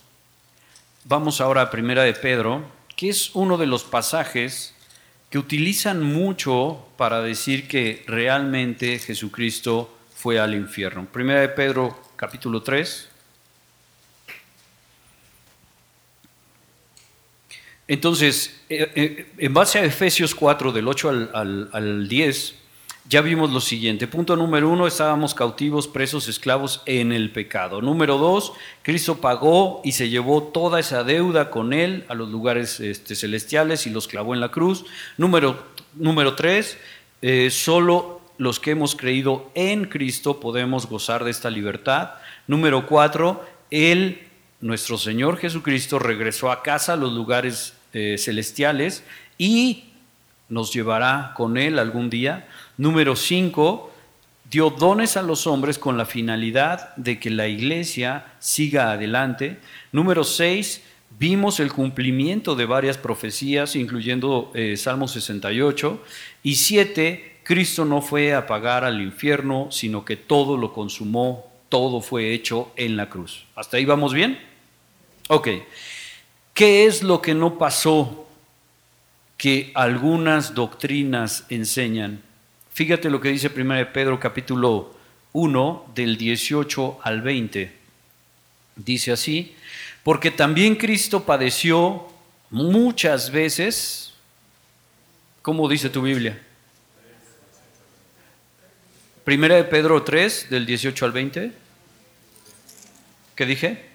[1.05, 2.63] Vamos ahora a Primera de Pedro,
[2.97, 4.75] que es uno de los pasajes
[5.29, 11.05] que utilizan mucho para decir que realmente Jesucristo fue al infierno.
[11.05, 13.07] Primera de Pedro capítulo 3.
[17.87, 22.55] Entonces, eh, eh, en base a Efesios 4, del 8 al, al, al 10,
[23.09, 24.07] ya vimos lo siguiente.
[24.07, 27.81] Punto número uno, estábamos cautivos, presos, esclavos en el pecado.
[27.81, 32.79] Número dos, Cristo pagó y se llevó toda esa deuda con él a los lugares
[32.79, 34.85] este, celestiales y los clavó en la cruz.
[35.17, 36.77] Número, número tres,
[37.23, 42.11] eh, solo los que hemos creído en Cristo podemos gozar de esta libertad.
[42.45, 44.27] Número cuatro, Él,
[44.61, 49.03] nuestro Señor Jesucristo, regresó a casa a los lugares eh, celestiales
[49.39, 49.85] y
[50.47, 52.47] nos llevará con Él algún día.
[52.79, 53.91] Número cinco,
[54.49, 59.59] dio dones a los hombres con la finalidad de que la iglesia siga adelante.
[59.91, 60.81] Número seis,
[61.19, 66.01] vimos el cumplimiento de varias profecías, incluyendo eh, Salmo 68.
[66.43, 71.99] Y siete, Cristo no fue a pagar al infierno, sino que todo lo consumó, todo
[71.99, 73.45] fue hecho en la cruz.
[73.57, 74.39] ¿Hasta ahí vamos bien?
[75.27, 75.49] Ok.
[76.53, 78.25] ¿Qué es lo que no pasó
[79.35, 82.28] que algunas doctrinas enseñan?
[82.79, 84.95] Fíjate lo que dice 1 Pedro capítulo
[85.33, 87.73] 1 del 18 al 20.
[88.77, 89.53] Dice así,
[90.01, 92.07] porque también Cristo padeció
[92.49, 94.13] muchas veces,
[95.41, 96.41] ¿cómo dice tu Biblia?
[99.25, 101.51] Primera de Pedro 3, del 18 al 20.
[103.35, 103.89] ¿Qué dije?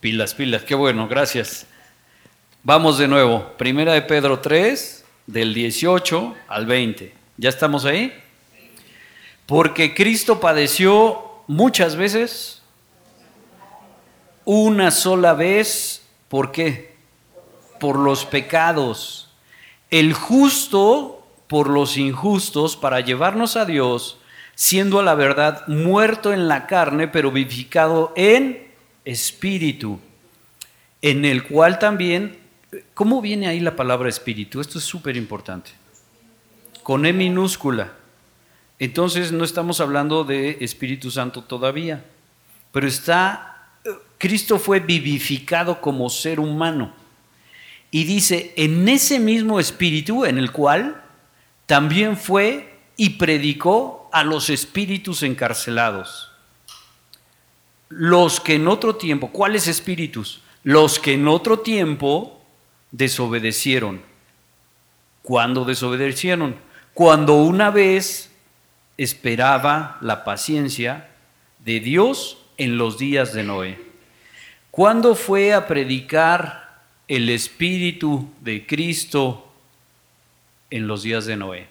[0.00, 1.66] Pilas, pilas, qué bueno, gracias.
[2.62, 3.54] Vamos de nuevo.
[3.56, 4.99] Primera de Pedro 3,
[5.32, 7.12] del 18 al 20.
[7.36, 8.12] ¿Ya estamos ahí?
[9.46, 12.62] Porque Cristo padeció muchas veces,
[14.44, 16.94] una sola vez, ¿por qué?
[17.78, 19.30] Por los pecados.
[19.90, 24.18] El justo por los injustos para llevarnos a Dios,
[24.54, 28.70] siendo a la verdad muerto en la carne, pero vivificado en
[29.04, 29.98] espíritu,
[31.02, 32.39] en el cual también,
[32.94, 34.60] ¿cómo viene ahí la palabra espíritu?
[34.60, 35.70] Esto es súper importante.
[36.82, 37.92] Con E minúscula.
[38.78, 42.02] Entonces no estamos hablando de Espíritu Santo todavía,
[42.72, 43.68] pero está,
[44.16, 46.94] Cristo fue vivificado como ser humano.
[47.90, 51.02] Y dice, en ese mismo espíritu en el cual
[51.66, 56.30] también fue y predicó a los espíritus encarcelados.
[57.90, 60.40] Los que en otro tiempo, ¿cuáles espíritus?
[60.62, 62.39] Los que en otro tiempo
[62.90, 64.02] desobedecieron.
[65.22, 66.56] ¿Cuándo desobedecieron?
[66.94, 68.30] Cuando una vez
[68.96, 71.08] esperaba la paciencia
[71.58, 73.80] de Dios en los días de Noé.
[74.70, 76.70] ¿Cuándo fue a predicar
[77.10, 79.52] el Espíritu de Cristo
[80.70, 81.66] en los días de Noé.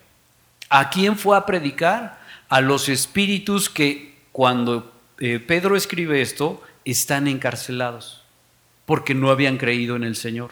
[0.67, 2.19] ¿A quién fue a predicar?
[2.49, 8.23] A los espíritus que cuando eh, Pedro escribe esto están encarcelados
[8.85, 10.51] porque no habían creído en el Señor.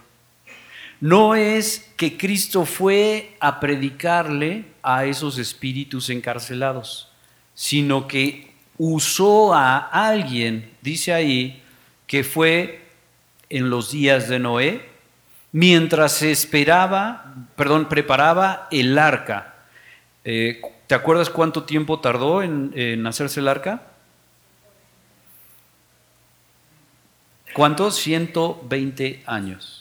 [0.99, 7.09] No es que Cristo fue a predicarle a esos espíritus encarcelados,
[7.53, 11.61] sino que usó a alguien, dice ahí,
[12.07, 12.87] que fue
[13.49, 14.89] en los días de Noé,
[15.51, 19.55] mientras se esperaba, perdón, preparaba el arca.
[20.23, 23.81] Eh, ¿Te acuerdas cuánto tiempo tardó en, hacerse el arca?
[27.53, 27.95] ¿Cuántos?
[27.95, 29.76] 120 años.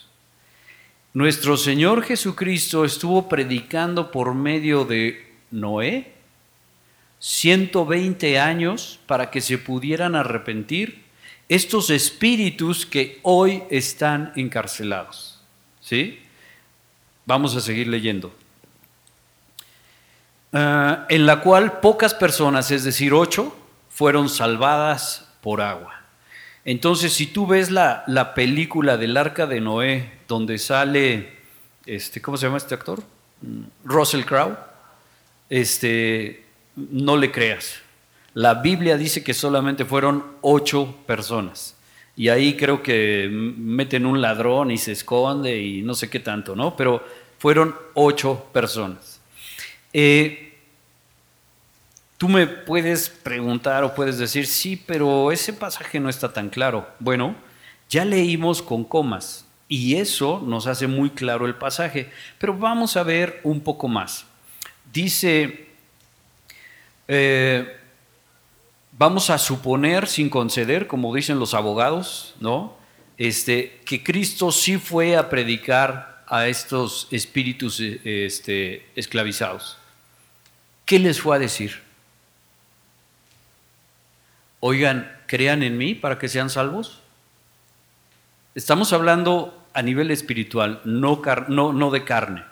[1.17, 6.13] Nuestro Señor Jesucristo estuvo predicando por medio de Noé
[7.21, 11.05] 120 años para que se pudieran arrepentir
[11.49, 15.41] estos espíritus que hoy están encarcelados.
[15.81, 16.21] ¿Sí?
[17.25, 18.35] Vamos a seguir leyendo.
[20.53, 23.57] Ah, en la cual pocas personas, es decir, ocho,
[23.89, 25.96] fueron salvadas por agua.
[26.67, 31.29] Entonces, si tú ves la, la película del arca de Noé, donde sale,
[31.87, 33.05] este, ¿cómo se llama este actor?
[33.41, 34.57] Mm, Russell Crowe,
[35.49, 36.45] este,
[36.75, 37.77] no le creas.
[38.35, 41.77] La Biblia dice que solamente fueron ocho personas.
[42.17, 46.57] Y ahí creo que meten un ladrón y se esconde y no sé qué tanto,
[46.57, 46.75] ¿no?
[46.77, 47.07] Pero
[47.39, 49.21] fueron ocho personas.
[49.93, 50.46] Eh,
[52.19, 56.89] tú me puedes preguntar o puedes decir, sí, pero ese pasaje no está tan claro.
[56.99, 57.37] Bueno,
[57.89, 63.03] ya leímos con comas y eso nos hace muy claro el pasaje, pero vamos a
[63.03, 64.27] ver un poco más.
[64.93, 65.69] Dice,
[67.09, 67.77] eh,
[68.93, 72.77] vamos a suponer sin conceder, como dicen los abogados, ¿no?
[73.19, 79.79] Este, que Cristo sí fue a predicar a estos espíritus este, esclavizados.
[80.85, 81.86] ¿Qué les fue a decir?
[84.69, 86.99] Oigan, crean en mí para que sean salvos.
[88.57, 91.21] Estamos hablando a nivel espiritual, no,
[91.93, 92.43] de carne.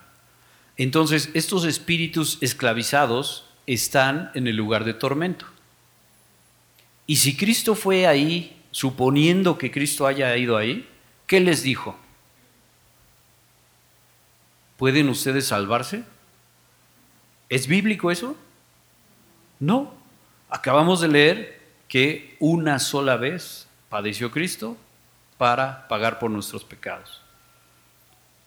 [0.76, 5.44] Entonces, estos espíritus esclavizados están en el lugar de tormento.
[7.08, 10.88] Y si Cristo fue ahí, suponiendo que Cristo haya ido ahí,
[11.26, 11.98] ¿qué les dijo?
[14.76, 16.04] ¿Pueden ustedes salvarse?
[17.48, 18.36] ¿Es bíblico eso?
[19.58, 19.92] No.
[20.48, 24.76] Acabamos de leer que una sola vez padeció Cristo
[25.38, 27.22] para pagar por nuestros pecados.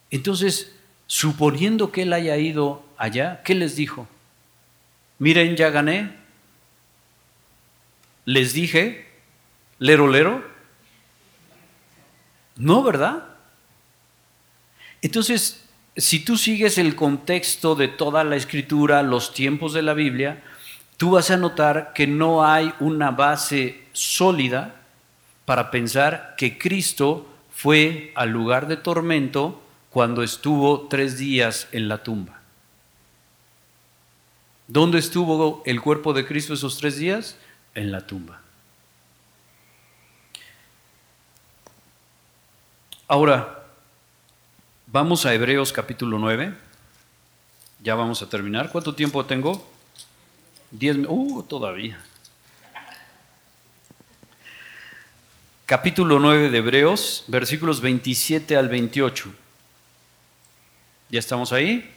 [0.10, 0.76] Entonces,
[1.06, 4.08] suponiendo que Él haya ido allá, ¿qué les dijo?
[5.20, 6.16] Miren, ya gané,
[8.26, 9.08] les dije,
[9.80, 10.44] lero, lero.
[12.58, 13.24] No, ¿verdad?
[15.02, 15.66] Entonces,
[15.96, 20.44] si tú sigues el contexto de toda la escritura, los tiempos de la Biblia,
[20.98, 24.76] tú vas a notar que no hay una base sólida
[25.46, 32.04] para pensar que Cristo fue al lugar de tormento cuando estuvo tres días en la
[32.04, 32.42] tumba.
[34.68, 37.38] ¿Dónde estuvo el cuerpo de Cristo esos tres días?
[37.78, 38.42] en la tumba.
[43.08, 43.66] Ahora,
[44.88, 46.56] vamos a Hebreos capítulo 9.
[47.84, 48.72] Ya vamos a terminar.
[48.72, 49.77] ¿Cuánto tiempo tengo?
[50.72, 50.98] Diez.
[51.08, 51.98] Uh, todavía.
[55.66, 59.34] Capítulo 9 de Hebreos, versículos 27 al 28.
[61.10, 61.90] ¿Ya estamos ahí?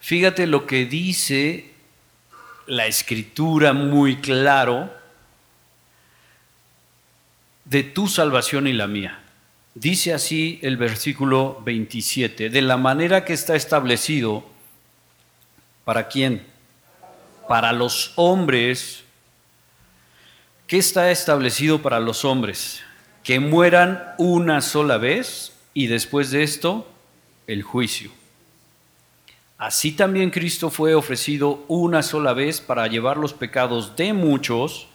[0.00, 1.72] Fíjate lo que dice
[2.66, 4.92] la escritura muy claro
[7.64, 9.20] de tu salvación y la mía.
[9.74, 14.49] Dice así el versículo 27, de la manera que está establecido,
[15.90, 16.46] ¿para quién?
[17.48, 19.02] Para los hombres.
[20.68, 22.80] ¿Qué está establecido para los hombres?
[23.24, 26.88] Que mueran una sola vez y después de esto
[27.48, 28.12] el juicio.
[29.58, 34.86] Así también Cristo fue ofrecido una sola vez para llevar los pecados de muchos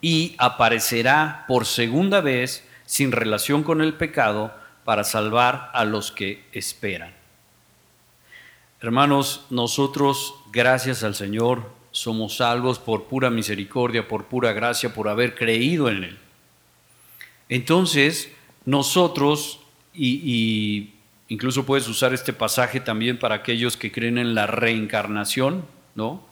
[0.00, 6.44] y aparecerá por segunda vez sin relación con el pecado para salvar a los que
[6.52, 7.15] esperan.
[8.86, 15.34] Hermanos, nosotros, gracias al Señor, somos salvos por pura misericordia, por pura gracia, por haber
[15.34, 16.18] creído en Él.
[17.48, 18.30] Entonces,
[18.64, 19.58] nosotros,
[19.92, 20.92] y,
[21.26, 25.64] incluso puedes usar este pasaje también para aquellos que creen en la reencarnación,
[25.96, 26.24] ¿no?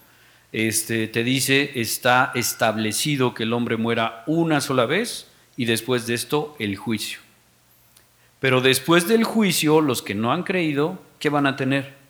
[0.53, 5.27] Este, te dice, está establecido que el hombre muera una sola vez
[5.57, 7.19] y después de esto el juicio.
[8.39, 12.04] Pero después del juicio, los que no han creído, ¿qué van a tener?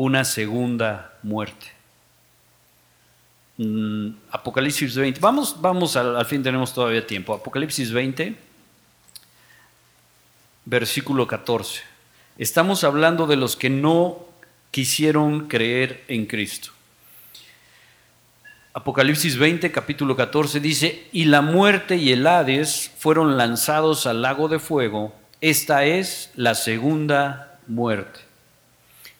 [0.00, 1.66] Una segunda muerte.
[3.58, 5.20] Mm, Apocalipsis 20.
[5.20, 7.34] Vamos, vamos al, al fin, tenemos todavía tiempo.
[7.34, 8.34] Apocalipsis 20,
[10.64, 11.82] versículo 14.
[12.38, 14.24] Estamos hablando de los que no
[14.70, 16.70] quisieron creer en Cristo.
[18.72, 24.48] Apocalipsis 20, capítulo 14 dice, y la muerte y el Hades fueron lanzados al lago
[24.48, 25.14] de fuego.
[25.42, 28.29] Esta es la segunda muerte.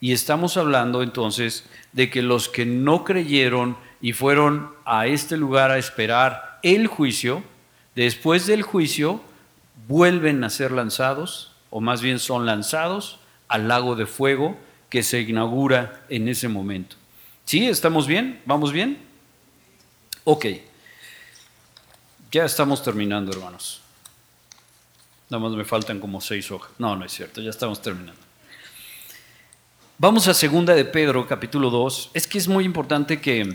[0.00, 5.70] Y estamos hablando entonces de que los que no creyeron y fueron a este lugar
[5.70, 7.42] a esperar el juicio,
[7.94, 9.20] después del juicio
[9.88, 14.56] vuelven a ser lanzados, o más bien son lanzados al lago de fuego
[14.88, 16.96] que se inaugura en ese momento.
[17.44, 17.66] ¿Sí?
[17.66, 18.40] ¿Estamos bien?
[18.46, 18.98] ¿Vamos bien?
[20.24, 20.46] Ok,
[22.30, 23.80] ya estamos terminando, hermanos.
[25.28, 26.70] Nada más me faltan como seis hojas.
[26.78, 28.29] No, no es cierto, ya estamos terminando.
[30.02, 32.12] Vamos a segunda de Pedro, capítulo 2.
[32.14, 33.54] Es que es muy importante que,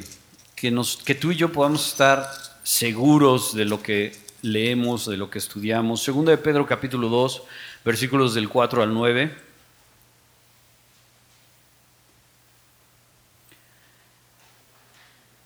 [0.56, 2.24] que, nos, que tú y yo podamos estar
[2.62, 6.04] seguros de lo que leemos, de lo que estudiamos.
[6.04, 7.42] Segunda de Pedro, capítulo 2,
[7.84, 9.36] versículos del 4 al 9.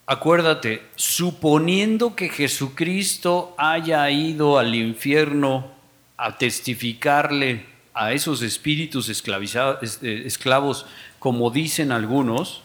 [0.06, 5.72] acuérdate, suponiendo que Jesucristo haya ido al infierno
[6.18, 7.68] a testificarle
[8.00, 10.86] a esos espíritus esclavizados, eh, esclavos,
[11.20, 12.62] como dicen algunos,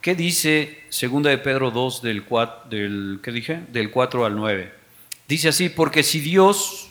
[0.00, 3.60] ¿qué dice 2 de Pedro 2 del 4, del, ¿qué dije?
[3.70, 4.72] del 4 al 9?
[5.28, 6.88] Dice así, porque si Dios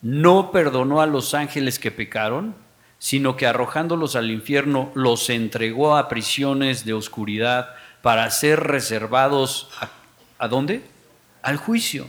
[0.00, 2.54] no perdonó a los ángeles que pecaron,
[2.98, 9.68] sino que arrojándolos al infierno los entregó a prisiones de oscuridad, para ser reservados
[10.38, 10.82] a, dónde?
[11.42, 12.08] Al juicio.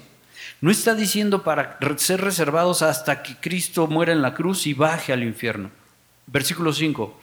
[0.61, 5.11] No está diciendo para ser reservados hasta que Cristo muera en la cruz y baje
[5.11, 5.71] al infierno.
[6.27, 7.19] Versículo 5.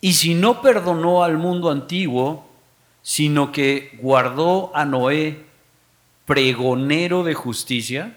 [0.00, 2.48] Y si no perdonó al mundo antiguo,
[3.02, 5.44] sino que guardó a Noé
[6.24, 8.16] pregonero de justicia,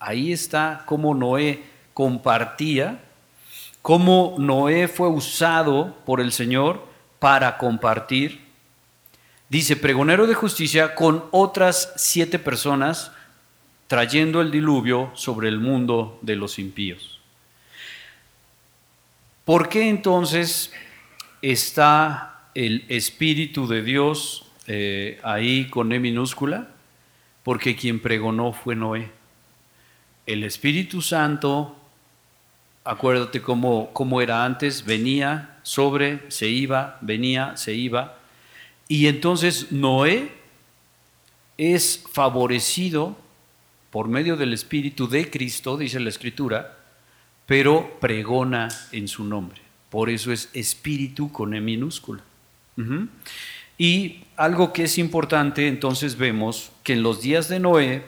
[0.00, 1.62] ahí está cómo Noé
[1.92, 3.04] compartía,
[3.82, 6.82] cómo Noé fue usado por el Señor
[7.18, 8.42] para compartir
[9.52, 13.11] Dice, pregonero de justicia con otras siete personas
[13.92, 17.20] trayendo el diluvio sobre el mundo de los impíos.
[19.44, 20.72] ¿Por qué entonces
[21.42, 26.70] está el Espíritu de Dios eh, ahí con E minúscula?
[27.42, 29.10] Porque quien pregonó fue Noé.
[30.24, 31.76] El Espíritu Santo,
[32.84, 38.16] acuérdate cómo, cómo era antes, venía sobre, se iba, venía, se iba
[38.88, 40.32] y entonces Noé
[41.58, 43.20] es favorecido
[43.92, 46.78] por medio del Espíritu de Cristo, dice la Escritura,
[47.44, 49.60] pero pregona en su nombre.
[49.90, 52.22] Por eso es Espíritu con E minúscula.
[53.76, 58.02] Y algo que es importante, entonces vemos que en los días de Noé,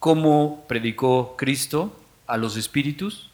[0.00, 1.96] ¿cómo predicó Cristo
[2.26, 3.30] a los espíritus?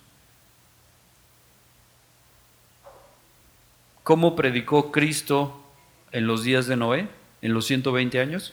[4.02, 5.64] ¿Cómo predicó Cristo
[6.12, 7.08] en los días de Noé,
[7.40, 8.52] en los 120 años?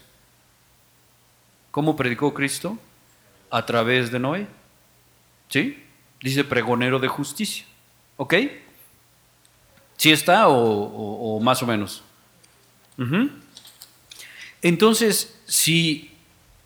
[1.72, 2.80] ¿Cómo predicó Cristo?
[3.50, 4.48] A través de Noé.
[5.50, 5.84] ¿Sí?
[6.22, 7.66] Dice pregonero de justicia.
[8.18, 8.34] ¿Ok?
[9.98, 12.04] ¿Sí está o, más o menos?
[14.62, 16.12] Entonces, si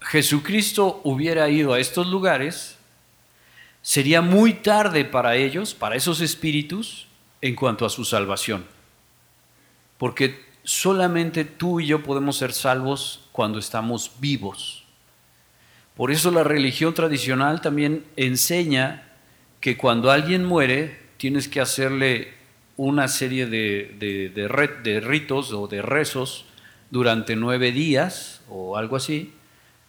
[0.01, 2.77] Jesucristo hubiera ido a estos lugares,
[3.82, 7.07] sería muy tarde para ellos, para esos espíritus,
[7.41, 8.65] en cuanto a su salvación.
[9.97, 14.80] Porque solamente tú y yo podemos ser salvos cuando estamos vivos.
[16.02, 19.04] Por eso la religión tradicional también enseña
[19.60, 22.34] que cuando alguien muere tienes que hacerle
[22.76, 26.45] una serie de, de, ritos o de rezos
[26.89, 29.32] durante nueve días o algo así,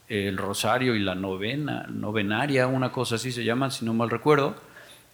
[0.07, 4.55] el rosario y la novena, novenaria, una cosa así se llama, si no mal recuerdo,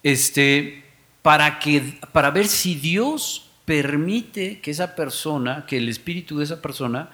[0.02, 0.82] este,
[1.22, 6.60] para, que, para ver si Dios permite que esa persona, que el espíritu de esa
[6.60, 7.10] persona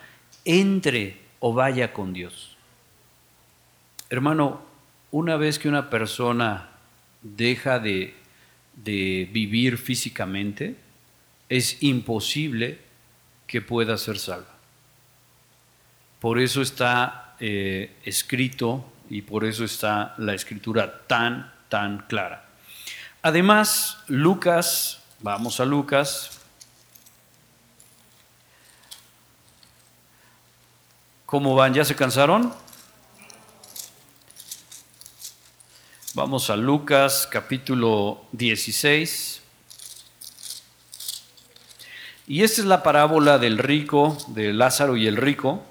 [0.47, 2.53] entre o vaya con Dios.
[4.14, 4.62] Hermano,
[5.10, 6.68] una vez que una persona
[7.20, 8.14] deja de,
[8.76, 10.76] vivir físicamente,
[11.48, 12.78] es imposible
[13.48, 14.54] que pueda ser salva.
[16.20, 22.44] Por eso está eh, escrito y por eso está la escritura tan, tan clara.
[23.20, 26.40] Además, Lucas, vamos a Lucas,
[31.26, 31.74] ¿Cómo van?
[31.74, 32.54] ¿Ya se cansaron?
[36.16, 39.42] Vamos a Lucas capítulo 16.
[42.28, 45.64] Y esta es la parábola del rico, de Lázaro y el rico.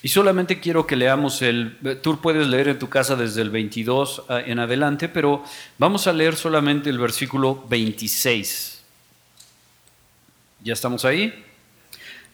[0.00, 4.22] Y solamente quiero que leamos el, tú puedes leer en tu casa desde el 22
[4.28, 5.42] ah, en adelante, pero
[5.78, 8.80] vamos a leer solamente el versículo 26.
[10.62, 11.44] ¿Ya estamos ahí?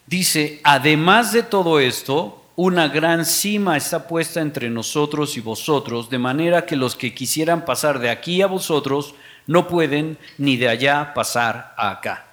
[0.07, 6.19] Dice, además de todo esto, una gran cima está puesta entre nosotros y vosotros, de
[6.19, 9.15] manera que los que quisieran pasar de aquí a vosotros
[9.47, 12.27] no pueden ni de allá pasar a acá.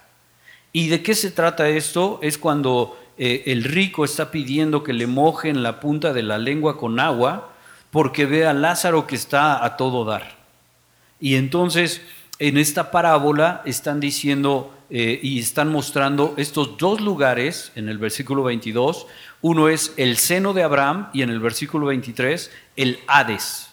[0.72, 2.20] ¿Y de qué se trata esto?
[2.22, 6.78] Es cuando eh, el rico está pidiendo que le mojen la punta de la lengua
[6.78, 7.52] con agua
[7.90, 10.36] porque ve a Lázaro que está a todo dar.
[11.20, 12.00] Y entonces
[12.38, 18.42] en esta parábola están diciendo eh, y están mostrando estos dos lugares en el versículo
[18.42, 19.06] 22.
[19.40, 23.70] Uno es el seno de Abraham y en el versículo 23 el Hades.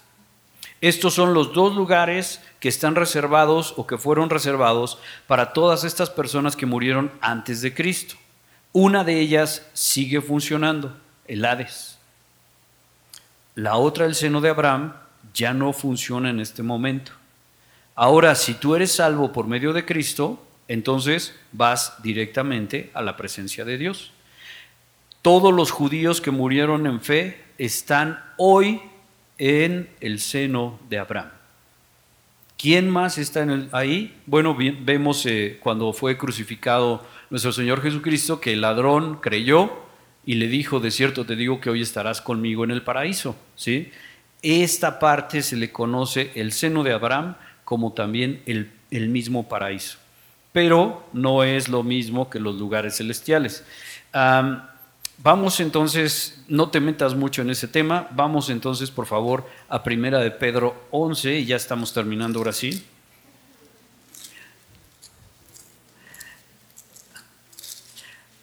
[0.79, 4.97] Estos son los dos lugares que están reservados o que fueron reservados
[5.27, 8.15] para todas estas personas que murieron antes de Cristo.
[8.71, 10.95] Una de ellas sigue funcionando,
[11.27, 11.97] el Hades.
[13.55, 14.93] La otra, el seno de Abraham,
[15.33, 17.11] ya no funciona en este momento.
[17.93, 23.65] Ahora, si tú eres salvo por medio de Cristo, entonces vas directamente a la presencia
[23.65, 24.13] de Dios.
[25.21, 28.79] Todos los judíos que murieron en fe están hoy
[29.39, 31.31] en el seno de Abraham.
[32.55, 34.15] ¿Quién más está ahí?
[34.27, 39.71] Bueno, vemos eh, cuando fue crucificado nuestro Señor Jesucristo que el ladrón creyó
[40.25, 43.35] y le dijo, de cierto te digo que hoy estarás conmigo en el paraíso.
[43.55, 43.91] ¿sí?
[44.43, 49.98] Esta parte se le conoce el seno de Abraham como también el, el mismo paraíso
[50.51, 53.63] pero no es lo mismo que los lugares celestiales.
[55.21, 60.19] vamos entonces, no te metas mucho en ese tema, vamos entonces por favor a Primera
[60.19, 62.83] de Pedro 11 y ya estamos terminando ahora sí.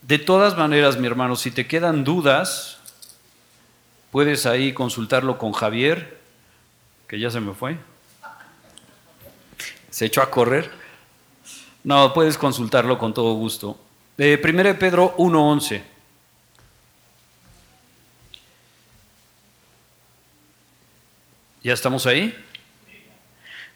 [0.02, 2.78] De todas maneras, mi hermano, si te quedan dudas,
[4.12, 6.20] puedes ahí consultarlo con Javier,
[7.08, 7.76] que ya se me fue.
[9.90, 10.85] Se echó a correr.
[11.86, 13.78] No, puedes consultarlo con todo gusto.
[14.18, 15.82] Eh, 1 Pedro 1.11.
[21.62, 22.34] ¿Ya estamos ahí?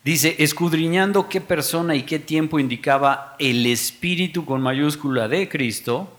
[0.02, 6.18] Dice, escudriñando qué persona y qué tiempo indicaba el Espíritu con mayúscula de Cristo,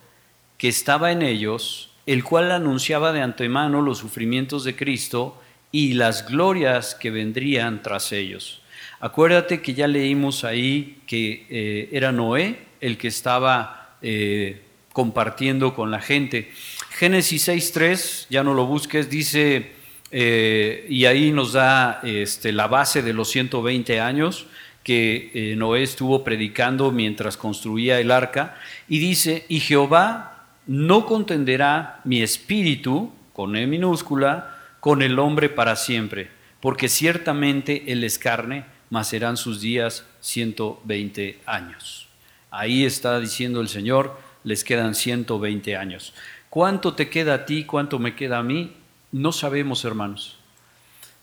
[0.57, 5.41] que estaba en ellos, el cual anunciaba de antemano los sufrimientos de Cristo
[5.73, 8.60] y las glorias que vendrían tras ellos
[9.03, 14.61] Acuérdate que ya leímos ahí que eh, era Noé el que estaba eh,
[14.93, 16.51] compartiendo con la gente.
[16.91, 19.71] Génesis 6.3, ya no lo busques, dice,
[20.11, 24.45] eh, y ahí nos da este, la base de los 120 años
[24.83, 32.21] que Noé estuvo predicando mientras construía el arca, y dice, y Jehová no contenderá mi
[32.21, 36.29] espíritu, con E minúscula, con el hombre para siempre,
[36.59, 42.07] porque ciertamente él es carne mas serán sus días 120 años.
[42.51, 46.13] Ahí está diciendo el Señor, les quedan 120 años.
[46.49, 47.63] ¿Cuánto te queda a ti?
[47.63, 48.75] ¿Cuánto me queda a mí?
[49.13, 50.37] No sabemos, hermanos.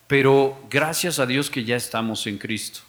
[0.07, 2.81] Pero gracias a Dios que ya estamos en Cristo.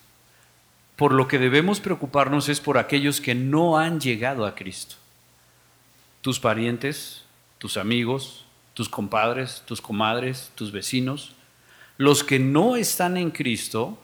[0.96, 4.96] por lo que debemos preocuparnos es por aquellos que no han llegado a Cristo.
[6.20, 7.24] Tus parientes,
[7.58, 11.32] tus amigos, tus compadres, tus comadres, tus vecinos,
[11.98, 13.98] los que no están en Cristo,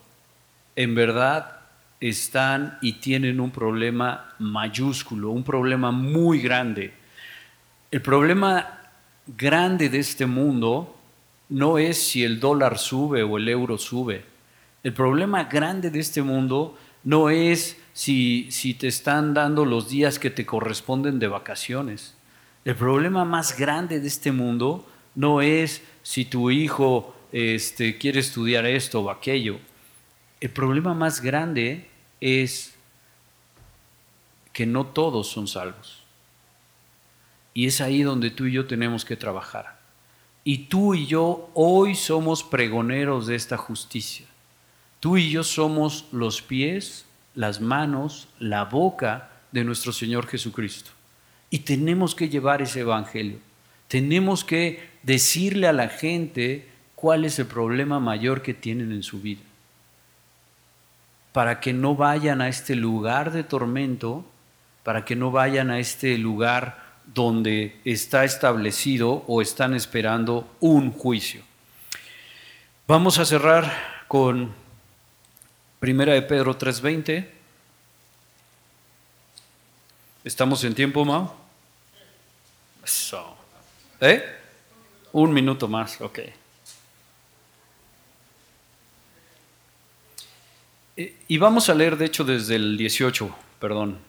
[0.75, 1.59] en verdad
[1.99, 6.93] están y tienen un problema mayúsculo, un problema muy grande.
[7.91, 8.79] El problema
[9.25, 10.95] grande de este mundo
[11.49, 14.25] no es si el dólar sube o el euro sube.
[14.83, 20.29] El problema grande de este mundo no es si, te están dando los días que
[20.29, 22.15] te corresponden de vacaciones.
[22.65, 28.65] El problema más grande de este mundo no es si tu hijo este, quiere estudiar
[28.65, 29.59] esto o aquello.
[30.45, 31.87] El problema más grande
[32.21, 32.75] es
[34.53, 36.03] que no todos son salvos.
[37.55, 39.79] Y es ahí donde tú y yo tenemos que trabajar.
[40.43, 44.27] Y tú y yo hoy somos pregoneros de esta justicia.
[44.99, 50.91] Tú y yo somos los pies, las manos, la boca de nuestro Señor Jesucristo.
[51.49, 53.39] Y tenemos que llevar ese Evangelio.
[53.87, 59.21] Tenemos que decirle a la gente cuál es el problema mayor que tienen en su
[59.21, 59.41] vida.
[61.35, 64.23] Para que no vayan a este lugar de tormento,
[64.83, 71.41] para que no vayan a este lugar donde está establecido o están esperando un juicio.
[72.87, 73.69] Vamos a cerrar
[74.07, 74.53] con
[75.81, 77.29] Primera de Pedro 3:20.
[80.23, 81.33] ¿Estamos en tiempo, Mau?
[82.81, 83.35] Eso.
[83.99, 84.23] ¿Eh?
[85.11, 86.19] Un minuto más, ok.
[90.97, 93.99] Y vamos a leer, de hecho, desde el 18, perdón,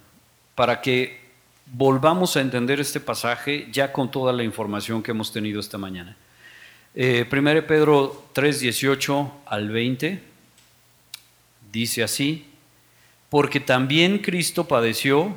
[0.55, 1.27] para que
[1.73, 6.17] volvamos a entender este pasaje ya con toda la información que hemos tenido esta mañana.
[6.95, 10.23] Eh, 1 Pedro 3, 18 al 20
[11.73, 12.47] dice así,
[13.29, 15.37] porque también Cristo padeció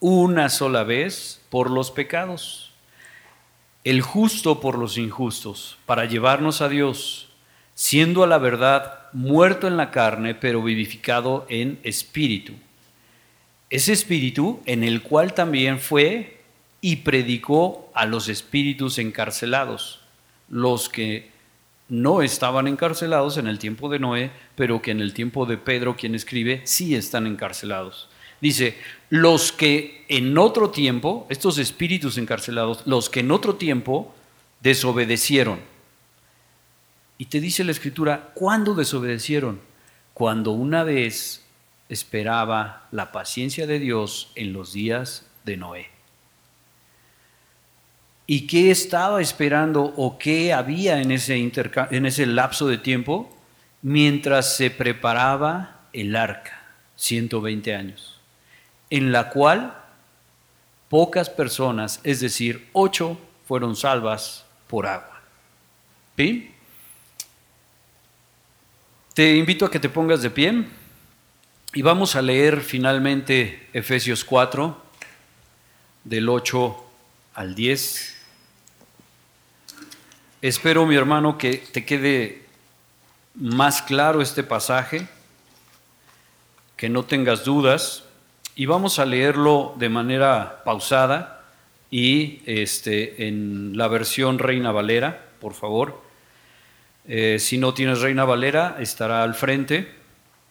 [0.00, 2.72] una sola vez por los pecados,
[3.84, 7.28] el justo por los injustos, para llevarnos a Dios,
[7.74, 12.54] siendo a la verdad muerto en la carne, pero vivificado en espíritu.
[13.68, 16.40] Ese espíritu en el cual también fue
[16.80, 20.00] y predicó a los espíritus encarcelados,
[20.48, 21.30] los que
[21.88, 25.96] no estaban encarcelados en el tiempo de Noé, pero que en el tiempo de Pedro,
[25.96, 28.08] quien escribe, sí están encarcelados.
[28.40, 28.78] Dice,
[29.10, 34.14] los que en otro tiempo, estos espíritus encarcelados, los que en otro tiempo
[34.62, 35.58] desobedecieron.
[37.20, 39.60] Y te dice la escritura, ¿cuándo desobedecieron?
[40.14, 41.44] Cuando una vez
[41.90, 45.90] esperaba la paciencia de Dios en los días de Noé.
[48.26, 53.28] ¿Y qué estaba esperando o qué había en ese, en ese lapso de tiempo
[53.82, 58.18] mientras se preparaba el arca, 120 años,
[58.88, 59.76] en la cual
[60.88, 65.20] pocas personas, es decir, ocho, fueron salvas por agua.
[66.16, 66.54] ¿Sí?
[69.20, 70.64] Te invito a que te pongas de pie
[71.74, 74.74] y vamos a leer finalmente Efesios 4,
[76.04, 76.84] del 8
[77.34, 78.16] al 10.
[80.40, 82.46] Espero, mi hermano, que te quede
[83.34, 85.06] más claro este pasaje,
[86.78, 88.04] que no tengas dudas,
[88.54, 91.44] y vamos a leerlo de manera pausada
[91.90, 96.09] y este, en la versión Reina Valera, por favor.
[97.12, 99.88] Eh, si no tienes Reina Valera, estará al frente.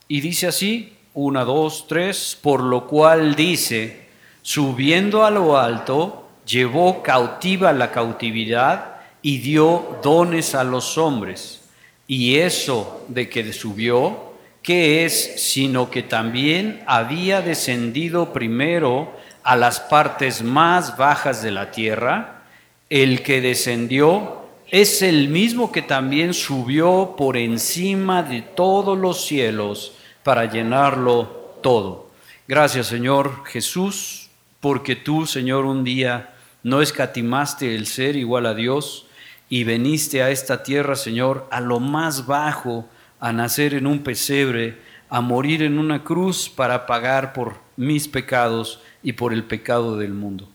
[0.10, 4.10] Y dice así, una, dos, tres, por lo cual dice,
[4.42, 11.62] subiendo a lo alto, llevó cautiva la cautividad y dio dones a los hombres.
[12.08, 15.42] Y eso de que subió, ¿qué es?
[15.42, 22.42] Sino que también había descendido primero a las partes más bajas de la tierra.
[22.90, 24.39] El que descendió
[24.72, 29.94] es el mismo que también subió por encima de todos los cielos
[30.24, 32.10] para llenarlo todo.
[32.48, 39.06] Gracias Señor Jesús, porque tú Señor un día no escatimaste el ser igual a Dios,
[39.50, 42.88] y veniste a esta tierra, Señor, a lo más bajo,
[43.20, 44.78] a nacer en un pesebre,
[45.10, 50.14] a morir en una cruz para pagar por mis pecados y por el pecado del
[50.14, 50.48] mundo.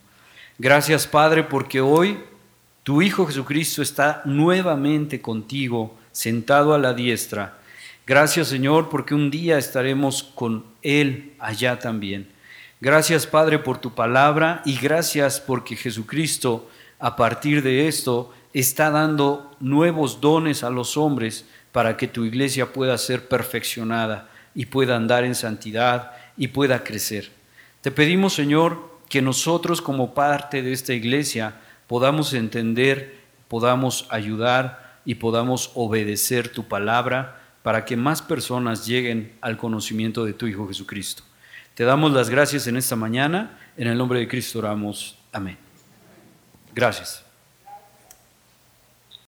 [0.58, 2.20] Gracias, Padre, porque hoy
[2.84, 7.58] tu Hijo Jesucristo está nuevamente contigo, sentado a la diestra.
[8.06, 12.28] Gracias, Señor, porque un día estaremos con Él allá también.
[12.80, 16.70] Gracias, Padre, por tu palabra y gracias porque Jesucristo,
[17.00, 22.72] a partir de esto, está dando nuevos dones a los hombres para que tu iglesia
[22.72, 27.30] pueda ser perfeccionada, y pueda andar en santidad y pueda crecer.
[27.80, 31.56] Te pedimos, Señor, que nosotros como parte de esta iglesia
[31.86, 33.18] podamos entender,
[33.48, 40.34] podamos ayudar y podamos obedecer tu palabra para que más personas lleguen al conocimiento de
[40.34, 41.22] tu Hijo Jesucristo.
[41.74, 45.18] Te damos las gracias en esta mañana, en el nombre de Cristo oramos.
[45.32, 45.58] Amén.
[46.74, 47.23] Gracias.